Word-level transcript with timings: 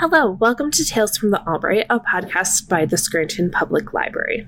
Hello, 0.00 0.30
welcome 0.30 0.70
to 0.70 0.84
Tales 0.84 1.16
from 1.16 1.32
the 1.32 1.44
Albright, 1.44 1.86
a 1.90 1.98
podcast 1.98 2.68
by 2.68 2.86
the 2.86 2.96
Scranton 2.96 3.50
Public 3.50 3.92
Library. 3.92 4.46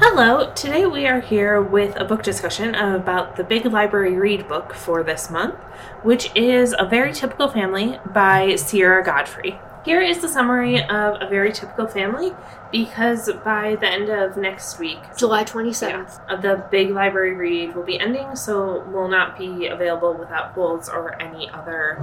Hello, 0.00 0.52
today 0.54 0.84
we 0.86 1.06
are 1.06 1.20
here 1.20 1.62
with 1.62 1.94
a 1.94 2.04
book 2.04 2.24
discussion 2.24 2.74
about 2.74 3.36
the 3.36 3.44
Big 3.44 3.66
Library 3.66 4.16
Read 4.16 4.48
book 4.48 4.74
for 4.74 5.04
this 5.04 5.30
month, 5.30 5.54
which 6.02 6.34
is 6.34 6.74
A 6.76 6.84
Very 6.84 7.12
Typical 7.12 7.46
Family 7.46 8.00
by 8.12 8.56
Sierra 8.56 9.04
Godfrey. 9.04 9.60
Here 9.84 10.00
is 10.00 10.20
the 10.20 10.30
summary 10.30 10.82
of 10.82 11.20
A 11.20 11.28
Very 11.28 11.52
Typical 11.52 11.86
Family 11.86 12.32
because 12.72 13.30
by 13.44 13.76
the 13.76 13.86
end 13.86 14.08
of 14.08 14.34
next 14.38 14.78
week, 14.78 14.96
July 15.14 15.44
27th. 15.44 16.20
yeah, 16.26 16.36
the 16.36 16.64
Big 16.70 16.88
Library 16.90 17.34
Read 17.34 17.74
will 17.74 17.82
be 17.82 18.00
ending, 18.00 18.34
so 18.34 18.82
will 18.84 19.08
not 19.08 19.36
be 19.36 19.66
available 19.66 20.14
without 20.14 20.52
holds 20.52 20.88
or 20.88 21.20
any 21.20 21.50
other 21.50 21.98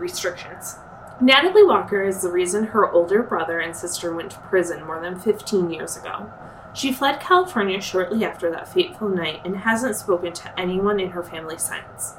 restrictions. 0.00 0.78
Natalie 1.20 1.62
Walker 1.62 2.02
is 2.02 2.20
the 2.20 2.32
reason 2.32 2.64
her 2.64 2.90
older 2.90 3.22
brother 3.22 3.60
and 3.60 3.76
sister 3.76 4.12
went 4.12 4.32
to 4.32 4.38
prison 4.40 4.84
more 4.84 5.00
than 5.00 5.16
15 5.16 5.70
years 5.70 5.96
ago. 5.96 6.32
She 6.74 6.92
fled 6.92 7.20
California 7.20 7.80
shortly 7.80 8.24
after 8.24 8.50
that 8.50 8.66
fateful 8.66 9.08
night 9.08 9.42
and 9.44 9.58
hasn't 9.58 9.94
spoken 9.94 10.32
to 10.32 10.58
anyone 10.58 10.98
in 10.98 11.10
her 11.10 11.22
family 11.22 11.58
since. 11.58 12.14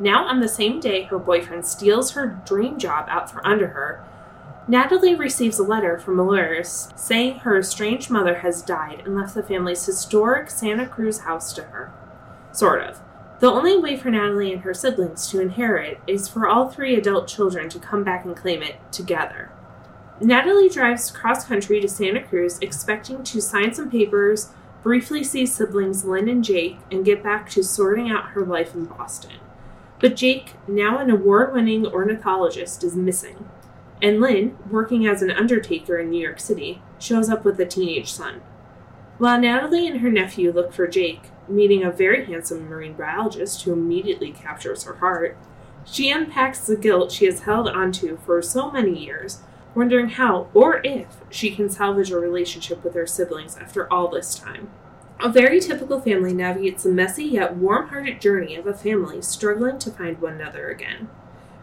Now, 0.00 0.26
on 0.26 0.40
the 0.40 0.48
same 0.48 0.80
day 0.80 1.04
her 1.04 1.20
boyfriend 1.20 1.64
steals 1.66 2.10
her 2.12 2.26
dream 2.44 2.80
job 2.80 3.06
out 3.08 3.30
from 3.30 3.42
under 3.44 3.68
her, 3.68 4.04
Natalie 4.68 5.14
receives 5.14 5.60
a 5.60 5.62
letter 5.62 5.96
from 5.96 6.18
lawyers 6.18 6.88
saying 6.96 7.40
her 7.40 7.56
estranged 7.56 8.10
mother 8.10 8.38
has 8.38 8.62
died 8.62 9.02
and 9.04 9.14
left 9.14 9.34
the 9.34 9.42
family's 9.42 9.86
historic 9.86 10.50
Santa 10.50 10.88
Cruz 10.88 11.20
house 11.20 11.52
to 11.52 11.62
her. 11.62 11.92
Sort 12.50 12.82
of. 12.82 13.00
The 13.38 13.50
only 13.50 13.76
way 13.76 13.96
for 13.96 14.10
Natalie 14.10 14.52
and 14.52 14.62
her 14.62 14.74
siblings 14.74 15.28
to 15.28 15.40
inherit 15.40 16.00
is 16.08 16.26
for 16.26 16.48
all 16.48 16.68
three 16.68 16.96
adult 16.96 17.28
children 17.28 17.68
to 17.68 17.78
come 17.78 18.02
back 18.02 18.24
and 18.24 18.36
claim 18.36 18.60
it 18.60 18.76
together. 18.90 19.52
Natalie 20.20 20.70
drives 20.70 21.12
cross 21.12 21.44
country 21.44 21.80
to 21.80 21.88
Santa 21.88 22.22
Cruz 22.22 22.58
expecting 22.60 23.22
to 23.22 23.40
sign 23.40 23.72
some 23.72 23.90
papers, 23.90 24.50
briefly 24.82 25.22
see 25.22 25.46
siblings 25.46 26.04
Lynn 26.04 26.28
and 26.28 26.42
Jake, 26.42 26.78
and 26.90 27.04
get 27.04 27.22
back 27.22 27.48
to 27.50 27.62
sorting 27.62 28.10
out 28.10 28.30
her 28.30 28.44
life 28.44 28.74
in 28.74 28.86
Boston. 28.86 29.38
But 30.00 30.16
Jake, 30.16 30.54
now 30.66 30.98
an 30.98 31.10
award 31.10 31.52
winning 31.52 31.86
ornithologist, 31.86 32.82
is 32.82 32.96
missing. 32.96 33.48
And 34.02 34.20
Lynn, 34.20 34.56
working 34.70 35.06
as 35.06 35.22
an 35.22 35.30
undertaker 35.30 35.98
in 35.98 36.10
New 36.10 36.22
York 36.22 36.38
City, 36.38 36.82
shows 36.98 37.30
up 37.30 37.44
with 37.44 37.58
a 37.60 37.66
teenage 37.66 38.12
son. 38.12 38.42
While 39.18 39.40
Natalie 39.40 39.86
and 39.86 40.00
her 40.00 40.10
nephew 40.10 40.52
look 40.52 40.74
for 40.74 40.86
Jake, 40.86 41.30
meeting 41.48 41.82
a 41.82 41.90
very 41.90 42.26
handsome 42.26 42.68
marine 42.68 42.92
biologist 42.92 43.62
who 43.62 43.72
immediately 43.72 44.32
captures 44.32 44.84
her 44.84 44.96
heart, 44.96 45.38
she 45.86 46.10
unpacks 46.10 46.58
the 46.60 46.76
guilt 46.76 47.12
she 47.12 47.24
has 47.26 47.40
held 47.40 47.68
onto 47.68 48.18
for 48.18 48.42
so 48.42 48.70
many 48.70 49.04
years, 49.04 49.40
wondering 49.74 50.10
how 50.10 50.48
or 50.52 50.80
if 50.84 51.06
she 51.30 51.50
can 51.50 51.70
salvage 51.70 52.10
a 52.10 52.18
relationship 52.18 52.82
with 52.84 52.94
her 52.94 53.06
siblings 53.06 53.56
after 53.56 53.90
all 53.90 54.08
this 54.08 54.34
time. 54.34 54.68
A 55.20 55.30
very 55.30 55.60
typical 55.60 56.00
family 56.00 56.34
navigates 56.34 56.82
the 56.82 56.90
messy 56.90 57.24
yet 57.24 57.56
warm 57.56 57.88
hearted 57.88 58.20
journey 58.20 58.56
of 58.56 58.66
a 58.66 58.74
family 58.74 59.22
struggling 59.22 59.78
to 59.78 59.90
find 59.90 60.20
one 60.20 60.34
another 60.34 60.68
again. 60.68 61.08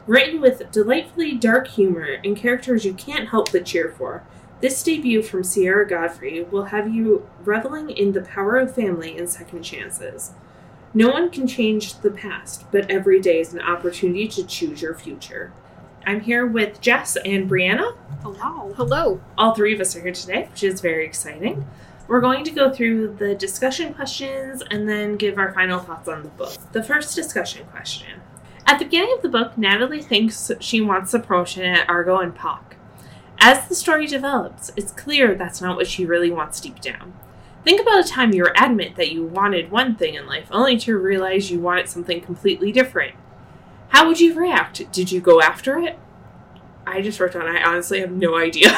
Written 0.06 0.42
with 0.42 0.70
delightfully 0.72 1.34
dark 1.34 1.68
humor 1.68 2.18
and 2.26 2.36
characters 2.36 2.84
you 2.84 2.94
can't 2.94 3.30
help 3.30 3.54
but 3.54 3.66
cheer 3.66 3.90
for, 3.98 4.24
this 4.60 4.84
debut 4.84 5.22
from 5.22 5.44
Sierra 5.44 5.88
Godfrey 5.88 6.44
will 6.44 6.66
have 6.66 6.94
you 6.94 7.28
reveling 7.44 7.90
in 7.90 8.12
the 8.12 8.22
power 8.22 8.58
of 8.58 8.76
family 8.76 9.18
and 9.18 9.30
second 9.30 9.64
chances. 9.64 10.32
No 10.94 11.10
one 11.10 11.30
can 11.30 11.48
change 11.48 12.00
the 12.00 12.12
past, 12.12 12.70
but 12.72 12.90
every 12.92 13.22
day 13.22 13.40
is 13.40 13.54
an 13.54 13.62
opportunity 13.62 14.28
to 14.28 14.46
choose 14.46 14.82
your 14.82 14.94
future. 14.94 15.54
I'm 16.06 16.20
here 16.20 16.46
with 16.46 16.82
Jess 16.82 17.16
and 17.26 17.50
Briana. 17.50 17.96
Hello. 18.22 18.74
Hello. 18.74 19.22
All 19.38 19.56
three 19.56 19.74
of 19.74 19.80
us 19.80 19.96
are 19.96 20.02
here 20.02 20.12
today, 20.12 20.48
which 20.52 20.64
is 20.64 20.82
very 20.82 21.06
exciting. 21.06 21.66
We're 22.08 22.22
going 22.22 22.44
to 22.44 22.52
go 22.52 22.72
through 22.72 23.16
the 23.16 23.36
discussion 23.36 23.94
questions 23.94 24.62
and 24.70 24.88
then 24.88 25.16
give 25.16 25.38
our 25.38 25.54
final 25.54 25.80
thoughts 25.80 26.10
on 26.10 26.24
the 26.24 26.30
book. 26.30 26.54
The 26.74 26.84
first 26.84 27.16
discussion 27.16 27.66
question. 27.68 28.22
At 28.66 28.80
the 28.80 28.86
beginning 28.86 29.14
of 29.16 29.22
the 29.22 29.30
book, 29.30 29.58
Natalie 29.58 30.02
thinks 30.02 30.52
she 30.60 30.82
wants 30.82 31.14
a 31.14 31.20
promotion 31.20 31.64
at 31.64 31.90
Argo 31.90 32.18
and 32.20 32.34
Pock. 32.34 32.76
As 33.40 33.68
the 33.68 33.76
story 33.76 34.08
develops, 34.08 34.72
it's 34.76 34.92
clear 34.92 35.36
that's 35.36 35.62
not 35.62 35.76
what 35.76 35.88
she 35.88 36.06
really 36.06 36.32
wants 36.32 36.62
deep 36.62 36.80
down. 36.80 37.14
Think 37.66 37.82
about 37.82 38.06
a 38.06 38.08
time 38.08 38.34
you 38.34 38.44
were 38.44 38.54
adamant 38.56 38.96
that 38.96 39.12
you 39.12 39.24
wanted 39.24 39.72
one 39.72 39.96
thing 39.96 40.16
in 40.16 40.26
life, 40.28 40.48
only 40.52 40.78
to 40.80 40.98
realize 40.98 41.52
you 41.52 41.60
wanted 41.60 41.90
something 41.90 42.22
completely 42.22 42.72
different. 42.72 43.16
How 43.90 44.08
would 44.08 44.20
you 44.20 44.34
react? 44.34 44.92
Did 44.92 45.12
you 45.12 45.20
go 45.22 45.42
after 45.42 45.78
it? 45.78 45.98
I 46.86 47.02
just 47.02 47.20
wrote 47.20 47.34
down, 47.34 47.48
I 47.48 47.64
honestly 47.64 48.00
have 48.02 48.12
no 48.12 48.38
idea. 48.38 48.76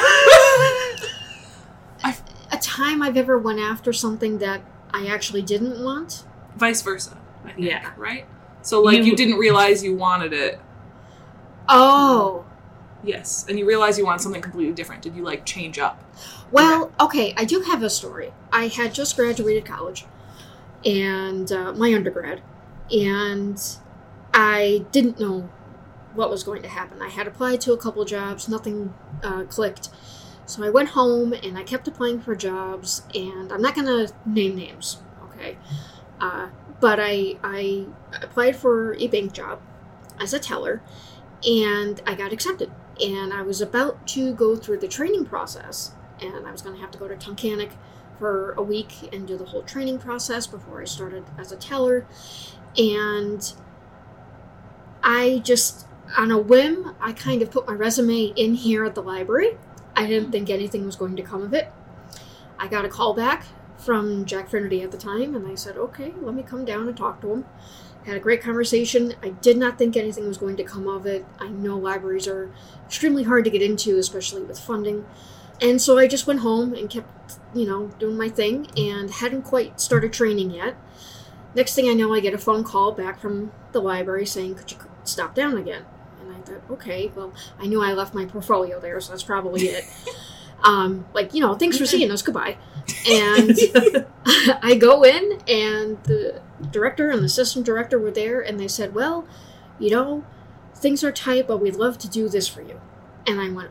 A 2.52 2.58
time 2.58 3.02
I've 3.02 3.16
ever 3.16 3.36
went 3.36 3.58
after 3.58 3.92
something 3.92 4.38
that 4.38 4.60
I 4.92 5.06
actually 5.08 5.42
didn't 5.42 5.82
want. 5.82 6.24
vice 6.56 6.80
versa. 6.80 7.18
I 7.44 7.52
think, 7.52 7.66
Yeah. 7.66 7.90
Right. 7.96 8.26
So 8.66 8.82
like 8.82 8.98
You- 8.98 9.04
you, 9.04 9.16
didn't 9.16 9.38
realize 9.38 9.84
you 9.84 9.94
wanted 9.94 10.32
it. 10.32 10.60
Oh. 11.68 12.44
Yes, 13.04 13.46
and 13.48 13.56
you 13.60 13.64
realize 13.64 13.96
you 13.96 14.04
want 14.04 14.20
something 14.20 14.42
completely 14.42 14.74
different. 14.74 15.02
Did 15.02 15.14
you 15.14 15.22
like 15.22 15.46
change 15.46 15.78
up? 15.78 16.02
Well, 16.50 16.90
okay, 16.98 17.32
I 17.36 17.44
do 17.44 17.60
have 17.60 17.84
a 17.84 17.90
story. 17.90 18.32
I 18.50 18.66
had 18.66 18.92
just 18.92 19.14
graduated 19.14 19.64
college 19.64 20.04
and 20.84 21.52
uh, 21.52 21.72
my 21.74 21.94
undergrad, 21.94 22.42
and 22.90 23.62
I 24.34 24.84
didn't 24.90 25.20
know 25.20 25.48
what 26.14 26.28
was 26.28 26.42
going 26.42 26.62
to 26.62 26.68
happen. 26.68 27.00
I 27.00 27.08
had 27.08 27.28
applied 27.28 27.60
to 27.62 27.72
a 27.72 27.76
couple 27.76 28.04
jobs, 28.04 28.48
nothing 28.48 28.92
uh, 29.22 29.44
clicked. 29.44 29.90
So 30.44 30.64
I 30.64 30.70
went 30.70 30.88
home 30.90 31.32
and 31.32 31.56
I 31.56 31.62
kept 31.62 31.86
applying 31.86 32.20
for 32.20 32.34
jobs, 32.34 33.02
and 33.14 33.52
I'm 33.52 33.62
not 33.62 33.76
going 33.76 33.86
to 33.86 34.12
name 34.24 34.56
names, 34.56 34.98
okay? 35.30 35.56
Uh, 36.20 36.48
but 36.80 36.98
I, 37.00 37.36
I 37.42 37.86
applied 38.22 38.56
for 38.56 38.94
a 38.94 39.08
bank 39.08 39.32
job 39.32 39.60
as 40.20 40.32
a 40.32 40.38
teller, 40.38 40.82
and 41.46 42.00
I 42.06 42.14
got 42.14 42.32
accepted. 42.32 42.70
And 43.00 43.32
I 43.32 43.42
was 43.42 43.60
about 43.60 44.06
to 44.08 44.34
go 44.34 44.56
through 44.56 44.78
the 44.78 44.88
training 44.88 45.26
process, 45.26 45.92
and 46.20 46.46
I 46.46 46.52
was 46.52 46.62
going 46.62 46.74
to 46.74 46.80
have 46.80 46.90
to 46.92 46.98
go 46.98 47.08
to 47.08 47.16
Tunkhannock 47.16 47.72
for 48.18 48.52
a 48.52 48.62
week 48.62 49.10
and 49.12 49.26
do 49.26 49.36
the 49.36 49.44
whole 49.44 49.62
training 49.62 49.98
process 49.98 50.46
before 50.46 50.80
I 50.80 50.84
started 50.84 51.24
as 51.38 51.52
a 51.52 51.56
teller. 51.56 52.06
And 52.76 53.52
I 55.02 55.40
just, 55.44 55.86
on 56.16 56.30
a 56.30 56.38
whim, 56.38 56.94
I 57.00 57.12
kind 57.12 57.42
of 57.42 57.50
put 57.50 57.66
my 57.66 57.74
resume 57.74 58.32
in 58.36 58.54
here 58.54 58.84
at 58.84 58.94
the 58.94 59.02
library. 59.02 59.58
I 59.94 60.06
didn't 60.06 60.28
mm. 60.28 60.32
think 60.32 60.50
anything 60.50 60.84
was 60.84 60.96
going 60.96 61.16
to 61.16 61.22
come 61.22 61.42
of 61.42 61.54
it. 61.54 61.72
I 62.58 62.68
got 62.68 62.84
a 62.84 62.88
call 62.88 63.14
back 63.14 63.44
from 63.78 64.24
Jack 64.24 64.48
Finnerty 64.48 64.82
at 64.82 64.90
the 64.90 64.98
time, 64.98 65.34
and 65.34 65.46
I 65.46 65.54
said, 65.54 65.76
okay, 65.76 66.12
let 66.20 66.34
me 66.34 66.42
come 66.42 66.64
down 66.64 66.88
and 66.88 66.96
talk 66.96 67.20
to 67.20 67.32
him. 67.32 67.44
Had 68.04 68.16
a 68.16 68.20
great 68.20 68.42
conversation. 68.42 69.14
I 69.22 69.30
did 69.30 69.56
not 69.56 69.78
think 69.78 69.96
anything 69.96 70.28
was 70.28 70.38
going 70.38 70.56
to 70.56 70.64
come 70.64 70.86
of 70.86 71.06
it. 71.06 71.26
I 71.40 71.48
know 71.48 71.76
libraries 71.76 72.28
are 72.28 72.52
extremely 72.86 73.24
hard 73.24 73.44
to 73.44 73.50
get 73.50 73.62
into, 73.62 73.98
especially 73.98 74.42
with 74.42 74.60
funding. 74.60 75.04
And 75.60 75.80
so 75.80 75.98
I 75.98 76.06
just 76.06 76.26
went 76.26 76.40
home 76.40 76.74
and 76.74 76.88
kept, 76.88 77.38
you 77.54 77.66
know, 77.66 77.88
doing 77.98 78.16
my 78.16 78.28
thing 78.28 78.68
and 78.76 79.10
hadn't 79.10 79.42
quite 79.42 79.80
started 79.80 80.12
training 80.12 80.50
yet. 80.50 80.76
Next 81.54 81.74
thing 81.74 81.88
I 81.88 81.94
know, 81.94 82.12
I 82.14 82.20
get 82.20 82.34
a 82.34 82.38
phone 82.38 82.62
call 82.62 82.92
back 82.92 83.18
from 83.18 83.50
the 83.72 83.80
library 83.80 84.26
saying, 84.26 84.56
Could 84.56 84.70
you 84.70 84.78
stop 85.04 85.34
down 85.34 85.56
again? 85.56 85.84
And 86.20 86.30
I 86.30 86.38
thought, 86.40 86.62
okay, 86.70 87.10
well, 87.14 87.32
I 87.58 87.66
knew 87.66 87.82
I 87.82 87.92
left 87.94 88.14
my 88.14 88.26
portfolio 88.26 88.78
there, 88.78 89.00
so 89.00 89.12
that's 89.12 89.22
probably 89.22 89.62
it. 89.62 89.84
um, 90.64 91.06
like, 91.14 91.32
you 91.32 91.40
know, 91.40 91.54
thanks 91.54 91.78
for 91.78 91.86
seeing 91.86 92.10
us, 92.10 92.22
goodbye. 92.22 92.58
And 93.08 93.56
I 94.62 94.76
go 94.78 95.04
in, 95.04 95.40
and 95.48 96.02
the 96.04 96.40
director 96.70 97.10
and 97.10 97.20
the 97.20 97.26
assistant 97.26 97.66
director 97.66 97.98
were 97.98 98.10
there, 98.10 98.40
and 98.40 98.58
they 98.58 98.68
said, 98.68 98.94
Well, 98.94 99.26
you 99.78 99.90
know, 99.90 100.24
things 100.74 101.02
are 101.04 101.12
tight, 101.12 101.46
but 101.46 101.58
we'd 101.58 101.76
love 101.76 101.98
to 101.98 102.08
do 102.08 102.28
this 102.28 102.48
for 102.48 102.62
you. 102.62 102.80
And 103.26 103.40
I 103.40 103.50
went, 103.50 103.70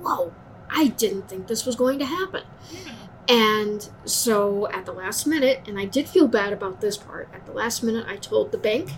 Whoa, 0.00 0.34
I 0.70 0.88
didn't 0.88 1.28
think 1.28 1.46
this 1.46 1.66
was 1.66 1.76
going 1.76 1.98
to 1.98 2.06
happen. 2.06 2.42
And 3.28 3.88
so 4.04 4.70
at 4.70 4.84
the 4.84 4.92
last 4.92 5.26
minute, 5.26 5.62
and 5.66 5.78
I 5.78 5.86
did 5.86 6.08
feel 6.08 6.28
bad 6.28 6.52
about 6.52 6.80
this 6.80 6.96
part, 6.96 7.28
at 7.32 7.46
the 7.46 7.52
last 7.52 7.82
minute, 7.82 8.06
I 8.06 8.16
told 8.16 8.52
the 8.52 8.58
bank 8.58 8.90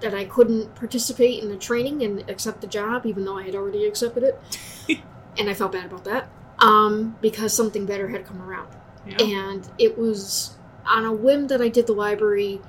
that 0.00 0.14
I 0.14 0.24
couldn't 0.24 0.74
participate 0.74 1.42
in 1.42 1.48
the 1.48 1.56
training 1.56 2.02
and 2.02 2.28
accept 2.28 2.60
the 2.60 2.66
job, 2.66 3.06
even 3.06 3.24
though 3.24 3.38
I 3.38 3.44
had 3.44 3.54
already 3.54 3.86
accepted 3.86 4.22
it. 4.22 5.00
and 5.38 5.48
I 5.48 5.54
felt 5.54 5.72
bad 5.72 5.86
about 5.86 6.04
that 6.04 6.28
um, 6.58 7.16
because 7.20 7.54
something 7.54 7.86
better 7.86 8.08
had 8.08 8.26
come 8.26 8.42
around. 8.42 8.68
Yeah. 9.06 9.22
And 9.22 9.68
it 9.78 9.98
was 9.98 10.56
on 10.86 11.04
a 11.04 11.12
whim 11.12 11.46
that 11.48 11.60
I 11.60 11.68
did 11.68 11.86
the 11.86 11.92
library, 11.92 12.60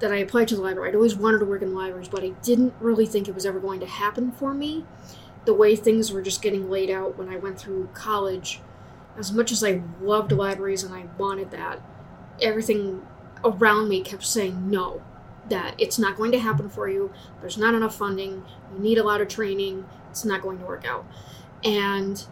that 0.00 0.12
I 0.12 0.16
applied 0.16 0.48
to 0.48 0.56
the 0.56 0.62
library. 0.62 0.90
I'd 0.90 0.94
always 0.94 1.16
wanted 1.16 1.38
to 1.38 1.44
work 1.44 1.62
in 1.62 1.74
libraries, 1.74 2.08
but 2.08 2.22
I 2.22 2.30
didn't 2.42 2.74
really 2.80 3.06
think 3.06 3.28
it 3.28 3.34
was 3.34 3.46
ever 3.46 3.58
going 3.58 3.80
to 3.80 3.86
happen 3.86 4.32
for 4.32 4.54
me. 4.54 4.84
The 5.44 5.54
way 5.54 5.74
things 5.76 6.12
were 6.12 6.22
just 6.22 6.42
getting 6.42 6.70
laid 6.70 6.90
out 6.90 7.16
when 7.16 7.28
I 7.28 7.36
went 7.36 7.58
through 7.58 7.88
college, 7.94 8.60
as 9.16 9.32
much 9.32 9.50
as 9.50 9.64
I 9.64 9.82
loved 10.00 10.32
libraries 10.32 10.82
and 10.84 10.94
I 10.94 11.06
wanted 11.16 11.50
that, 11.52 11.80
everything 12.40 13.06
around 13.44 13.88
me 13.88 14.02
kept 14.02 14.24
saying 14.24 14.70
no. 14.70 15.02
that 15.48 15.74
it's 15.78 15.98
not 15.98 16.16
going 16.16 16.32
to 16.32 16.38
happen 16.38 16.68
for 16.68 16.88
you. 16.88 17.10
There's 17.40 17.58
not 17.58 17.74
enough 17.74 17.96
funding. 17.96 18.44
You 18.72 18.78
need 18.78 18.98
a 18.98 19.02
lot 19.02 19.20
of 19.20 19.28
training. 19.28 19.86
It's 20.10 20.24
not 20.24 20.42
going 20.42 20.58
to 20.58 20.64
work 20.64 20.84
out. 20.86 21.06
And 21.64 22.24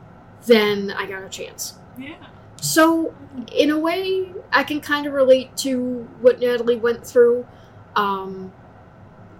then 0.46 0.90
I 0.90 1.06
got 1.06 1.22
a 1.24 1.28
chance. 1.28 1.74
Yeah. 1.98 2.16
So, 2.60 3.14
in 3.52 3.70
a 3.70 3.78
way, 3.78 4.32
I 4.52 4.64
can 4.64 4.80
kind 4.80 5.06
of 5.06 5.12
relate 5.12 5.56
to 5.58 6.08
what 6.20 6.40
Natalie 6.40 6.76
went 6.76 7.06
through. 7.06 7.46
Um, 7.94 8.52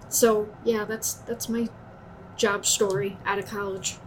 so, 0.09 0.47
yeah, 0.63 0.85
that's 0.85 1.13
that's 1.15 1.49
my 1.49 1.67
job 2.35 2.65
story 2.65 3.17
out 3.25 3.39
of 3.39 3.45
college. 3.47 3.97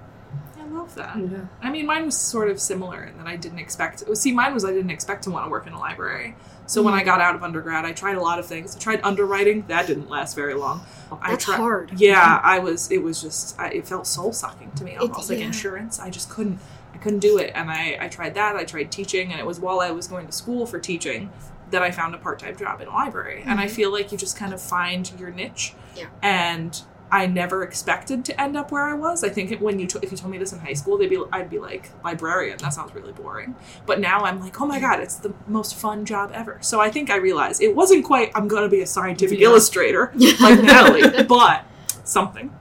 I 0.59 0.65
love 0.67 0.95
that. 0.95 1.17
Yeah. 1.19 1.47
I 1.61 1.71
mean, 1.71 1.87
mine 1.87 2.05
was 2.07 2.17
sort 2.17 2.49
of 2.49 2.61
similar 2.61 3.03
in 3.05 3.19
that 3.19 3.27
I 3.27 3.35
didn't 3.37 3.59
expect. 3.59 4.05
See, 4.17 4.31
mine 4.33 4.55
was 4.55 4.65
I 4.65 4.73
didn't 4.73 4.91
expect 4.93 5.25
to 5.25 5.31
want 5.31 5.47
to 5.47 5.51
work 5.51 5.67
in 5.67 5.73
a 5.73 5.79
library. 5.79 6.37
So 6.67 6.81
when 6.83 6.95
Mhm. 6.95 6.99
I 7.01 7.03
got 7.03 7.21
out 7.21 7.35
of 7.35 7.43
undergrad, 7.43 7.85
I 7.85 7.91
tried 7.93 8.17
a 8.17 8.21
lot 8.21 8.39
of 8.39 8.47
things. 8.47 8.77
I 8.77 8.79
tried 8.79 9.01
underwriting. 9.03 9.65
That 9.67 9.89
didn't 9.89 10.09
last 10.09 10.37
very 10.37 10.55
long. 10.55 10.83
I 11.21 11.31
That's 11.33 11.45
tried. 11.47 11.57
hard. 11.57 11.93
Yeah, 11.97 12.41
I 12.45 12.61
was. 12.61 12.93
It 12.93 13.03
was 13.03 13.21
just. 13.21 13.59
I, 13.59 13.71
it 13.71 13.89
felt 13.89 14.07
soul 14.07 14.33
sucking 14.33 14.71
to 14.77 14.85
me, 14.85 14.93
It- 14.93 15.01
almost 15.01 15.29
like 15.29 15.41
insurance. 15.41 15.99
I 15.99 16.11
just 16.11 16.31
couldn't. 16.31 16.61
Couldn't 17.01 17.21
do 17.21 17.39
it, 17.39 17.53
and 17.55 17.71
I. 17.71 17.97
I 18.01 18.09
tried 18.09 18.35
that. 18.35 18.57
I 18.57 18.65
tried 18.65 18.91
teaching, 18.93 19.31
and 19.33 19.41
it 19.41 19.47
was 19.47 19.59
while 19.61 19.81
I 19.81 19.91
was 19.91 20.07
going 20.07 20.27
to 20.27 20.33
school 20.33 20.67
for 20.67 20.79
teaching 20.79 21.31
that 21.71 21.83
I 21.83 21.91
found 21.91 22.15
a 22.15 22.19
part 22.19 22.39
time 22.41 22.57
job 22.57 22.81
in 22.81 22.89
a 22.89 22.91
library. 22.93 23.43
And 23.47 23.61
I 23.61 23.67
Mhm. 23.67 23.71
feel 23.71 23.93
like 23.93 24.11
you 24.13 24.19
just 24.19 24.37
kind 24.37 24.53
of 24.53 24.61
find 24.61 25.11
your 25.19 25.31
niche. 25.31 25.73
Yeah. 25.97 26.07
And 26.21 26.81
I 27.13 27.27
never 27.27 27.63
expected 27.63 28.25
to 28.27 28.41
end 28.41 28.57
up 28.57 28.71
where 28.71 28.85
I 28.87 28.93
was. 28.95 29.25
I 29.25 29.29
think 29.31 29.59
when 29.61 29.79
you 29.81 29.87
t- 29.87 29.99
if 30.03 30.11
you 30.13 30.17
told 30.19 30.31
me 30.31 30.39
this 30.39 30.53
in 30.53 30.59
high 30.61 30.75
school, 30.75 30.99
they'd 30.99 31.09
be 31.11 31.21
I'd 31.33 31.49
be 31.51 31.59
like 31.59 31.91
librarian. 32.05 32.59
That 32.59 32.73
sounds 32.75 32.95
really 32.95 33.13
boring. 33.13 33.55
But 33.87 33.99
now 34.01 34.21
I'm 34.21 34.41
like, 34.41 34.61
oh 34.61 34.67
my 34.67 34.79
god, 34.79 35.01
it's 35.01 35.17
the 35.17 35.33
most 35.49 35.75
fun 35.77 36.05
job 36.05 36.31
ever. 36.35 36.59
So 36.61 36.81
I 36.81 36.91
think 36.91 37.09
I 37.11 37.17
realized 37.17 37.63
it 37.63 37.75
wasn't 37.75 38.05
quite. 38.05 38.31
I'm 38.35 38.47
going 38.47 38.63
to 38.65 38.69
be 38.69 38.81
a 38.83 38.87
scientific 38.87 39.39
Yeah. 39.41 39.47
illustrator 39.49 40.13
like 40.41 40.61
Natalie, 40.63 41.23
but 41.25 41.65
something. 42.05 42.53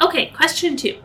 Okay, 0.00 0.26
question 0.36 0.76
two. 0.76 0.98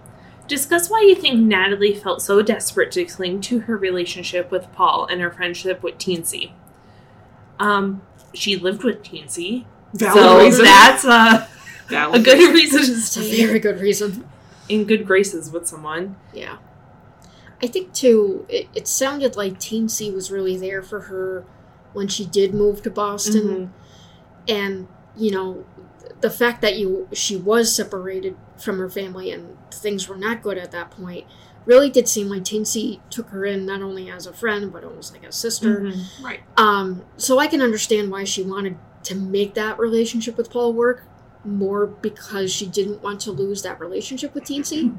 Discuss 0.47 0.89
why 0.89 1.01
you 1.01 1.15
think 1.15 1.39
Natalie 1.39 1.93
felt 1.93 2.21
so 2.21 2.41
desperate 2.41 2.91
to 2.93 3.05
cling 3.05 3.41
to 3.41 3.59
her 3.61 3.77
relationship 3.77 4.49
with 4.51 4.71
Paul 4.73 5.05
and 5.05 5.19
her 5.21 5.31
friendship 5.31 5.83
with 5.83 5.97
Teensy. 5.97 6.51
Um, 7.59 8.01
she 8.33 8.55
lived 8.55 8.83
with 8.83 9.03
Teensy, 9.03 9.65
Valid 9.93 10.13
so 10.23 10.39
reason. 10.39 10.65
that's 10.65 11.03
a, 11.05 11.47
Valid 11.89 12.21
a 12.21 12.23
good 12.23 12.53
reason 12.53 12.81
to 12.81 12.91
It's 12.91 13.17
a 13.17 13.45
very 13.45 13.59
good 13.59 13.79
reason. 13.81 14.27
in 14.69 14.85
good 14.85 15.05
graces 15.05 15.49
with 15.51 15.67
someone. 15.67 16.15
Yeah. 16.33 16.57
I 17.61 17.67
think, 17.67 17.93
too, 17.93 18.45
it, 18.49 18.67
it 18.75 18.87
sounded 18.87 19.35
like 19.35 19.59
Teensy 19.59 20.13
was 20.13 20.29
really 20.31 20.55
there 20.57 20.83
for 20.83 21.01
her 21.01 21.43
when 21.93 22.07
she 22.07 22.25
did 22.25 22.53
move 22.53 22.83
to 22.83 22.91
Boston. 22.91 23.41
Mhm. 23.43 23.69
and 24.49 24.87
you 25.17 25.31
know 25.31 25.65
the 26.21 26.29
fact 26.29 26.61
that 26.61 26.77
you 26.77 27.07
she 27.11 27.35
was 27.35 27.75
separated 27.75 28.37
from 28.59 28.77
her 28.79 28.89
family 28.89 29.31
and 29.31 29.57
things 29.71 30.07
were 30.07 30.17
not 30.17 30.41
good 30.41 30.57
at 30.57 30.71
that 30.71 30.91
point 30.91 31.25
really 31.65 31.89
did 31.89 32.07
seem 32.07 32.29
like 32.29 32.43
Teensy 32.43 33.01
took 33.09 33.29
her 33.29 33.45
in 33.45 33.65
not 33.65 33.81
only 33.81 34.09
as 34.09 34.25
a 34.25 34.33
friend 34.33 34.71
but 34.71 34.83
almost 34.85 35.11
like 35.13 35.25
a 35.25 35.31
sister. 35.31 35.81
Mhm. 35.81 36.23
Right. 36.23 36.39
Um, 36.55 37.03
so 37.17 37.39
I 37.39 37.47
can 37.47 37.61
understand 37.61 38.09
why 38.09 38.23
she 38.23 38.41
wanted 38.41 38.77
to 39.03 39.15
make 39.15 39.53
that 39.55 39.77
relationship 39.77 40.37
with 40.37 40.49
Paul 40.49 40.73
work 40.73 41.03
more 41.43 41.85
because 41.85 42.51
she 42.51 42.65
didn't 42.65 43.01
want 43.03 43.19
to 43.21 43.31
lose 43.31 43.61
that 43.63 43.79
relationship 43.79 44.33
with 44.33 44.45
Teensy. 44.45 44.95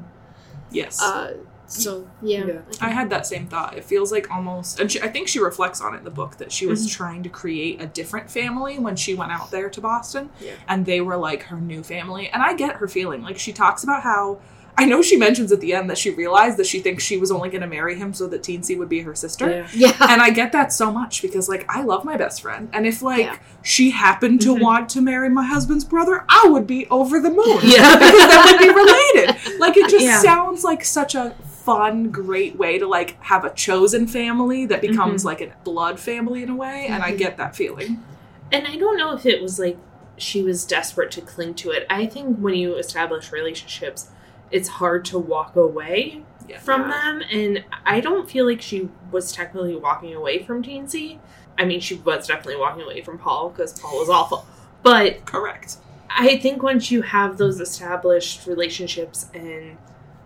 Yes. 0.71 1.01
Uh, 1.01 1.33
so 1.69 2.07
yeah, 2.21 2.39
Yeah. 2.39 2.45
can- 2.45 2.63
I 2.81 2.89
had 2.89 3.09
that 3.11 3.25
same 3.25 3.47
thought. 3.47 3.77
It 3.77 3.83
feels 3.85 4.11
like 4.11 4.29
almost, 4.31 4.79
and 4.79 4.91
she, 4.91 4.99
I 5.01 5.07
think 5.07 5.27
she 5.27 5.39
reflects 5.39 5.79
on 5.81 5.93
it 5.93 5.99
in 5.99 6.03
the 6.03 6.09
book 6.11 6.37
that 6.37 6.51
she 6.51 6.65
was 6.65 6.85
Mhm. 6.87 6.91
trying 6.91 7.23
to 7.23 7.29
create 7.29 7.81
a 7.81 7.85
different 7.85 8.29
family 8.31 8.79
when 8.79 8.95
she 8.95 9.13
went 9.15 9.31
out 9.31 9.51
there 9.51 9.69
to 9.69 9.79
Boston, 9.81 10.29
Yeah. 10.41 10.53
and 10.67 10.85
they 10.85 10.99
were 11.01 11.15
like 11.17 11.43
her 11.43 11.57
new 11.57 11.83
family. 11.83 12.29
And 12.33 12.41
I 12.41 12.53
get 12.55 12.77
her 12.77 12.87
feeling. 12.87 13.21
Like 13.21 13.37
she 13.39 13.53
talks 13.53 13.83
about 13.83 14.03
how 14.03 14.39
I 14.77 14.85
know 14.85 15.01
she 15.01 15.17
mentions 15.17 15.51
at 15.51 15.59
the 15.59 15.73
end 15.73 15.89
that 15.89 15.97
she 15.97 16.09
realized 16.09 16.55
that 16.55 16.65
she 16.65 16.79
thinks 16.79 17.03
she 17.03 17.17
was 17.17 17.31
only 17.31 17.49
going 17.49 17.59
to 17.63 17.67
marry 17.67 17.95
him 17.95 18.13
so 18.13 18.27
that 18.27 18.43
Teensy 18.43 18.77
would 18.77 18.87
be 18.87 19.01
her 19.01 19.13
sister. 19.13 19.49
Yeah. 19.49 19.67
yeah. 19.73 20.07
And 20.09 20.21
I 20.21 20.29
get 20.29 20.53
that 20.53 20.71
so 20.71 20.89
much 20.89 21.21
because, 21.21 21.49
like, 21.49 21.65
I 21.67 21.81
love 21.83 22.05
my 22.05 22.15
best 22.15 22.41
friend. 22.41 22.69
And 22.71 22.87
if, 22.87 23.01
like, 23.01 23.25
Yeah. 23.25 23.35
she 23.61 23.89
happened 23.89 24.39
to 24.41 24.55
Mhm. 24.55 24.61
want 24.61 24.87
to 24.89 25.01
marry 25.01 25.27
my 25.29 25.43
husband's 25.45 25.83
brother, 25.83 26.23
I 26.29 26.47
would 26.47 26.65
be 26.65 26.87
over 26.89 27.19
the 27.19 27.29
moon. 27.29 27.59
Yeah. 27.61 27.93
because 27.97 28.13
that 28.19 28.45
would 28.45 28.59
be 28.59 28.73
related. 28.73 29.59
Like 29.59 29.75
it 29.75 29.89
just 29.89 30.05
Yeah. 30.05 30.21
sounds 30.21 30.63
like 30.63 30.85
such 30.85 31.13
a 31.13 31.35
fun, 31.63 32.09
great 32.11 32.57
way 32.57 32.77
to 32.79 32.87
like 32.87 33.21
have 33.23 33.43
a 33.45 33.49
chosen 33.53 34.07
family 34.07 34.65
that 34.65 34.81
becomes 34.81 35.21
Mhm. 35.21 35.25
like 35.25 35.41
a 35.41 35.51
blood 35.63 35.99
family 35.99 36.43
in 36.43 36.49
a 36.49 36.55
way, 36.55 36.87
and 36.89 37.03
I 37.03 37.11
Mhm. 37.13 37.17
get 37.17 37.37
that 37.37 37.55
feeling. 37.55 38.03
And 38.51 38.65
I 38.67 38.75
don't 38.77 38.97
know 38.97 39.11
if 39.13 39.25
it 39.25 39.41
was 39.41 39.59
like 39.59 39.77
she 40.17 40.41
was 40.41 40.65
desperate 40.65 41.11
to 41.11 41.21
cling 41.21 41.53
to 41.55 41.71
it. 41.71 41.85
I 41.89 42.05
think 42.05 42.37
when 42.39 42.55
you 42.55 42.75
establish 42.75 43.31
relationships, 43.31 44.09
it's 44.51 44.67
hard 44.67 45.05
to 45.05 45.17
walk 45.19 45.55
away 45.55 46.23
Yeah. 46.47 46.59
from 46.59 46.89
them. 46.89 47.21
And 47.31 47.63
I 47.85 47.99
don't 48.01 48.29
feel 48.29 48.45
like 48.45 48.61
she 48.61 48.89
was 49.11 49.31
technically 49.31 49.75
walking 49.75 50.13
away 50.13 50.43
from 50.43 50.61
Teensy. 50.63 51.19
I 51.57 51.65
mean, 51.65 51.79
she 51.79 51.95
was 51.95 52.27
definitely 52.27 52.57
walking 52.59 52.83
away 52.83 53.01
from 53.01 53.17
Paul 53.17 53.49
because 53.49 53.79
Paul 53.79 53.99
was 53.99 54.09
awful. 54.09 54.45
But 54.81 55.25
Correct. 55.25 55.77
I 56.09 56.37
think 56.37 56.63
once 56.63 56.89
you 56.91 57.01
have 57.03 57.37
those 57.37 57.59
established 57.61 58.47
relationships 58.47 59.27
and 59.33 59.77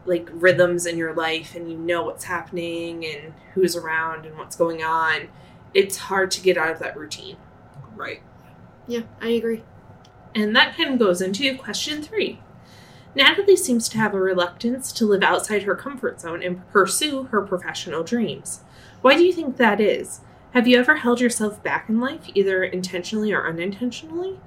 like 0.05 0.29
rhythms 0.33 0.85
in 0.85 0.97
your 0.97 1.13
life 1.13 1.55
and 1.55 1.71
you 1.71 1.77
know 1.77 2.03
what's 2.03 2.25
happening 2.25 3.05
and 3.05 3.33
who's 3.53 3.75
around 3.75 4.25
and 4.25 4.37
what's 4.37 4.55
going 4.55 4.83
on, 4.83 5.29
it's 5.73 5.97
hard 5.97 6.31
to 6.31 6.41
get 6.41 6.57
out 6.57 6.71
of 6.71 6.79
that 6.79 6.97
routine. 6.97 7.37
Right. 7.95 8.21
yeah, 8.87 9.03
I 9.21 9.29
agree. 9.29 9.63
And 10.35 10.55
that 10.55 10.75
kind 10.75 10.93
of 10.93 10.99
goes 10.99 11.21
into 11.21 11.55
question 11.57 12.01
three. 12.01 12.39
Natalie 13.15 13.55
seems 13.55 13.87
to 13.89 13.97
have 13.97 14.15
a 14.15 14.19
reluctance 14.19 14.91
to 14.93 15.05
live 15.05 15.21
outside 15.21 15.63
her 15.63 15.75
comfort 15.75 16.19
zone 16.19 16.41
and 16.41 16.67
pursue 16.71 17.23
her 17.25 17.41
professional 17.43 18.03
dreams. 18.03 18.61
Why 19.01 19.15
do 19.15 19.23
you 19.23 19.31
think 19.31 19.57
that 19.57 19.79
is? 19.79 20.21
Have 20.53 20.67
you 20.67 20.79
ever 20.79 20.97
held 20.97 21.21
yourself 21.21 21.61
back 21.61 21.87
in 21.89 21.99
life, 21.99 22.25
either 22.33 22.63
intentionally 22.63 23.31
or 23.31 23.47
unintentionally? 23.47 24.39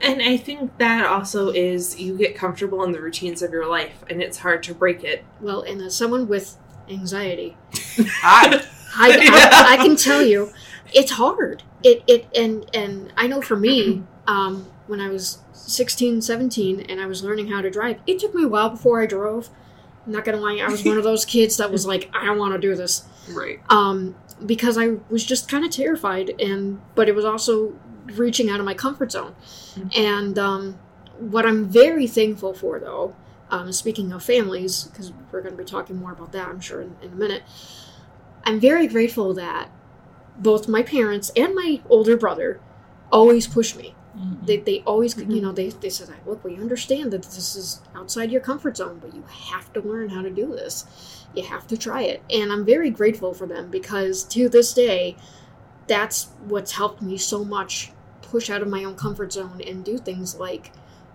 And 0.00 0.22
I 0.22 0.36
think 0.36 0.76
that 0.78 1.06
also 1.06 1.50
is 1.50 1.98
you 1.98 2.16
get 2.18 2.36
comfortable 2.36 2.84
in 2.84 2.92
the 2.92 3.00
routines 3.00 3.42
of 3.42 3.50
your 3.50 3.66
life 3.66 4.04
and 4.10 4.22
it's 4.22 4.38
hard 4.38 4.62
to 4.64 4.74
break 4.74 5.04
it. 5.04 5.24
Well, 5.40 5.62
and 5.62 5.80
as 5.80 5.96
someone 5.96 6.28
with 6.28 6.56
anxiety, 6.88 7.56
Hi. 7.74 8.62
I, 8.98 9.08
Yeah. 9.08 9.50
I, 9.52 9.74
I 9.74 9.76
can 9.76 9.96
tell 9.96 10.22
you, 10.22 10.52
it's 10.92 11.12
hard. 11.12 11.62
It 11.82 12.02
it 12.06 12.26
and 12.36 12.68
and 12.74 13.12
I 13.16 13.26
know 13.26 13.42
for 13.42 13.56
me, 13.56 14.02
um, 14.26 14.66
when 14.86 15.00
I 15.00 15.08
was 15.08 15.38
16, 15.52 16.22
17, 16.22 16.80
and 16.80 17.00
I 17.00 17.06
was 17.06 17.22
learning 17.22 17.48
how 17.48 17.60
to 17.60 17.70
drive, 17.70 17.98
it 18.06 18.18
took 18.18 18.34
me 18.34 18.44
a 18.44 18.48
while 18.48 18.70
before 18.70 19.02
I 19.02 19.06
drove. 19.06 19.50
I'm 20.06 20.12
not 20.12 20.24
gonna 20.24 20.38
lie, 20.38 20.58
I 20.58 20.68
was 20.68 20.84
one 20.84 20.96
of 20.96 21.04
those 21.04 21.24
kids 21.24 21.56
that 21.56 21.72
was 21.72 21.84
like, 21.84 22.08
I 22.14 22.24
don't 22.24 22.38
want 22.38 22.52
to 22.54 22.60
do 22.60 22.76
this, 22.76 23.04
right. 23.30 23.60
um, 23.70 24.14
because 24.44 24.78
I 24.78 24.98
was 25.10 25.24
just 25.24 25.48
kind 25.48 25.64
of 25.64 25.72
terrified, 25.72 26.30
and 26.40 26.80
but 26.94 27.08
it 27.08 27.14
was 27.14 27.24
also 27.24 27.74
reaching 28.14 28.48
out 28.50 28.60
of 28.60 28.66
my 28.66 28.74
comfort 28.74 29.12
zone, 29.12 29.34
Mhm. 29.76 29.98
and 29.98 30.38
um, 30.38 30.78
what 31.18 31.46
I'm 31.46 31.64
very 31.66 32.06
thankful 32.06 32.52
for, 32.54 32.78
though, 32.78 33.14
um, 33.50 33.72
speaking 33.72 34.12
of 34.12 34.22
families, 34.22 34.84
because 34.84 35.12
we're 35.32 35.40
going 35.40 35.52
to 35.56 35.58
be 35.58 35.64
talking 35.64 35.96
more 35.96 36.12
about 36.12 36.32
that, 36.32 36.48
I'm 36.48 36.60
sure, 36.60 36.80
in, 36.80 36.96
in 37.02 37.12
a 37.12 37.16
minute. 37.16 37.42
I'm 38.44 38.60
very 38.60 38.86
grateful 38.86 39.34
that 39.34 39.70
both 40.38 40.68
my 40.68 40.82
parents 40.82 41.30
and 41.36 41.54
my 41.54 41.80
older 41.88 42.16
brother 42.16 42.60
always 43.10 43.46
push 43.46 43.74
me. 43.74 43.94
They, 44.44 44.56
they 44.58 44.82
always, 44.86 45.14
you 45.16 45.24
Mhm. 45.26 45.42
know, 45.42 45.52
they, 45.52 45.68
they 45.68 45.90
said, 45.90 46.08
look, 46.26 46.42
we 46.42 46.56
understand 46.56 47.12
that 47.12 47.22
this 47.22 47.54
is 47.54 47.80
outside 47.94 48.30
your 48.32 48.40
comfort 48.40 48.76
zone, 48.78 48.98
but 49.00 49.14
you 49.14 49.22
have 49.50 49.70
to 49.74 49.80
learn 49.80 50.08
how 50.08 50.22
to 50.22 50.30
do 50.30 50.46
this. 50.46 50.86
You 51.34 51.42
have 51.44 51.66
to 51.66 51.76
try 51.76 52.02
it. 52.02 52.22
And 52.30 52.50
I'm 52.50 52.64
very 52.64 52.88
grateful 52.90 53.34
for 53.34 53.46
them 53.46 53.70
because 53.70 54.24
to 54.24 54.48
this 54.48 54.72
day, 54.72 55.16
that's 55.86 56.28
what's 56.46 56.72
helped 56.72 57.02
me 57.02 57.16
so 57.18 57.44
much 57.44 57.92
push 58.30 58.50
out 58.50 58.62
of 58.62 58.68
my 58.68 58.84
own 58.84 58.94
comfort 58.96 59.32
zone 59.32 59.60
and 59.66 59.84
do 59.84 59.98
things 59.98 60.36
like 60.36 60.72